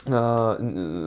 Uh, 0.01 0.57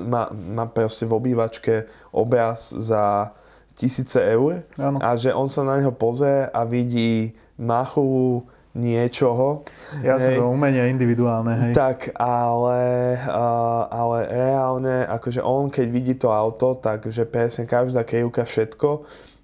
má, 0.07 0.31
má 0.31 0.71
proste 0.71 1.03
v 1.03 1.19
obývačke 1.19 1.91
obraz 2.15 2.71
za 2.71 3.35
tisíce 3.75 4.23
eur 4.23 4.63
ano. 4.79 5.03
a 5.03 5.19
že 5.19 5.35
on 5.35 5.51
sa 5.51 5.67
na 5.67 5.83
neho 5.83 5.91
pozrie 5.91 6.47
a 6.47 6.63
vidí 6.63 7.35
machovú 7.59 8.47
niečoho. 8.75 9.63
Ja 10.03 10.19
som 10.19 10.35
to 10.35 10.51
umenie 10.51 10.91
individuálne, 10.91 11.55
hej. 11.55 11.73
Tak, 11.79 12.11
ale, 12.19 13.15
uh, 13.23 13.83
ale 13.87 14.19
reálne, 14.27 15.07
akože 15.07 15.41
on, 15.41 15.71
keď 15.71 15.87
vidí 15.89 16.15
to 16.19 16.35
auto, 16.35 16.75
takže 16.75 17.25
presne 17.31 17.71
každá 17.71 18.03
krivka, 18.03 18.43
všetko 18.43 18.89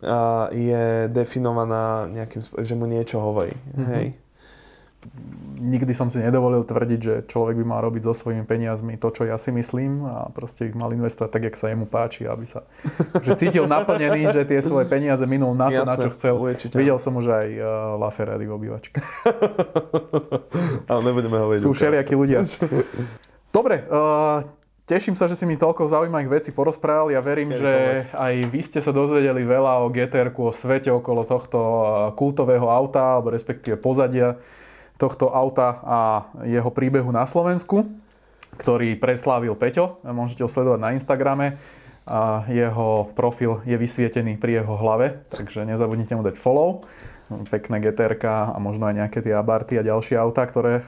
uh, 0.02 0.50
je 0.50 1.06
definovaná 1.08 2.10
nejakým 2.10 2.42
že 2.42 2.74
mu 2.74 2.90
niečo 2.90 3.22
hovorí, 3.22 3.54
mm-hmm. 3.54 3.88
hej 3.94 4.06
nikdy 5.60 5.92
som 5.92 6.08
si 6.08 6.20
nedovolil 6.20 6.64
tvrdiť, 6.64 7.00
že 7.00 7.14
človek 7.28 7.60
by 7.60 7.64
mal 7.68 7.80
robiť 7.84 8.08
so 8.08 8.12
svojimi 8.16 8.48
peniazmi 8.48 8.96
to, 8.96 9.12
čo 9.12 9.28
ja 9.28 9.36
si 9.36 9.52
myslím 9.52 10.08
a 10.08 10.32
proste 10.32 10.72
ich 10.72 10.74
mal 10.74 10.88
investovať 10.92 11.30
tak, 11.30 11.42
jak 11.52 11.56
sa 11.60 11.68
jemu 11.68 11.84
páči, 11.84 12.24
aby 12.24 12.48
sa 12.48 12.64
že 13.26 13.36
cítil 13.36 13.68
naplnený, 13.68 14.32
že 14.32 14.48
tie 14.48 14.60
svoje 14.64 14.88
peniaze 14.88 15.24
minul 15.28 15.52
na 15.52 15.68
to, 15.68 15.84
Jasné, 15.84 15.92
na 15.92 15.96
čo 16.00 16.10
chcel. 16.16 16.34
Určite. 16.40 16.74
Videl 16.80 16.96
som 16.96 17.12
už 17.20 17.26
aj 17.28 17.48
uh, 17.60 17.64
La 18.00 18.08
Ferrari 18.08 18.48
v 18.48 18.52
obývačke. 18.56 18.96
Ale 20.90 21.00
nebudeme 21.04 21.36
hovoriť. 21.36 21.60
Sú 21.60 21.76
všelijakí 21.76 22.16
ľudia. 22.16 22.40
Dobre, 23.56 23.84
uh, 23.92 24.40
Teším 24.90 25.14
sa, 25.14 25.30
že 25.30 25.38
si 25.38 25.46
mi 25.46 25.54
toľko 25.54 25.86
zaujímavých 25.86 26.42
vecí 26.42 26.50
porozprával. 26.50 27.14
Ja 27.14 27.22
verím, 27.22 27.54
že 27.54 28.02
aj 28.10 28.34
vy 28.50 28.58
ste 28.58 28.82
sa 28.82 28.90
dozvedeli 28.90 29.46
veľa 29.46 29.86
o 29.86 29.86
gtr 29.86 30.34
o 30.34 30.50
svete 30.50 30.90
okolo 30.90 31.22
tohto 31.22 31.58
uh, 31.62 31.82
kultového 32.18 32.66
auta, 32.66 33.14
alebo 33.14 33.30
respektíve 33.30 33.78
pozadia 33.78 34.34
tohto 35.00 35.32
auta 35.32 35.80
a 35.80 35.98
jeho 36.44 36.68
príbehu 36.68 37.08
na 37.08 37.24
Slovensku, 37.24 37.88
ktorý 38.60 39.00
preslávil 39.00 39.56
Peťo. 39.56 40.04
Môžete 40.04 40.44
ho 40.44 40.52
sledovať 40.52 40.80
na 40.84 40.92
Instagrame. 40.92 41.56
A 42.10 42.42
jeho 42.50 43.06
profil 43.14 43.62
je 43.62 43.76
vysvietený 43.78 44.34
pri 44.36 44.60
jeho 44.60 44.74
hlave, 44.74 45.22
takže 45.30 45.62
nezabudnite 45.62 46.12
mu 46.18 46.26
dať 46.26 46.36
follow. 46.36 46.82
Pekné 47.30 47.78
GTR 47.78 48.18
a 48.26 48.58
možno 48.58 48.90
aj 48.90 48.98
nejaké 48.98 49.22
tie 49.22 49.30
Abarty 49.30 49.78
a 49.78 49.86
ďalšie 49.86 50.18
autá, 50.18 50.42
ktoré 50.42 50.82
e, 50.82 50.84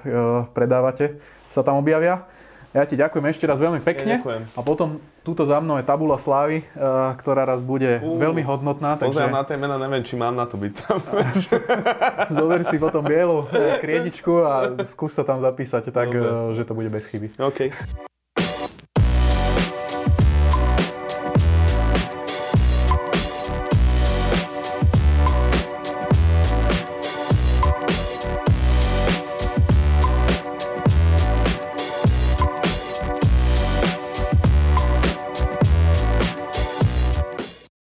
predávate, 0.51 1.23
sa 1.47 1.63
tam 1.63 1.79
objavia. 1.79 2.27
Ja 2.73 2.89
ti 2.89 2.97
ďakujem 2.97 3.29
ešte 3.29 3.45
raz 3.45 3.61
veľmi 3.61 3.85
pekne. 3.85 4.25
Ja, 4.25 4.49
a 4.57 4.61
potom 4.65 4.97
túto 5.21 5.45
za 5.45 5.61
mnou 5.61 5.77
je 5.77 5.85
tabula 5.85 6.17
slávy, 6.17 6.65
uh, 6.73 7.13
ktorá 7.21 7.45
raz 7.45 7.61
bude 7.61 8.01
uh, 8.01 8.17
veľmi 8.17 8.41
hodnotná. 8.41 8.97
Takže... 8.97 9.29
Na 9.29 9.45
tie 9.45 9.61
mena, 9.61 9.77
neviem, 9.77 10.01
či 10.01 10.17
mám 10.17 10.33
na 10.33 10.49
to 10.49 10.57
byť 10.57 10.73
tam. 10.81 10.97
Zober 12.41 12.65
si 12.65 12.81
potom 12.81 13.05
bielu 13.05 13.45
kriedičku 13.85 14.33
a 14.41 14.53
skús 14.89 15.13
sa 15.13 15.21
tam 15.21 15.37
zapísať 15.37 15.93
tak, 15.93 16.17
uh, 16.17 16.57
že 16.57 16.65
to 16.65 16.73
bude 16.73 16.89
bez 16.89 17.05
chyby. 17.13 17.37
Okay. 17.37 17.69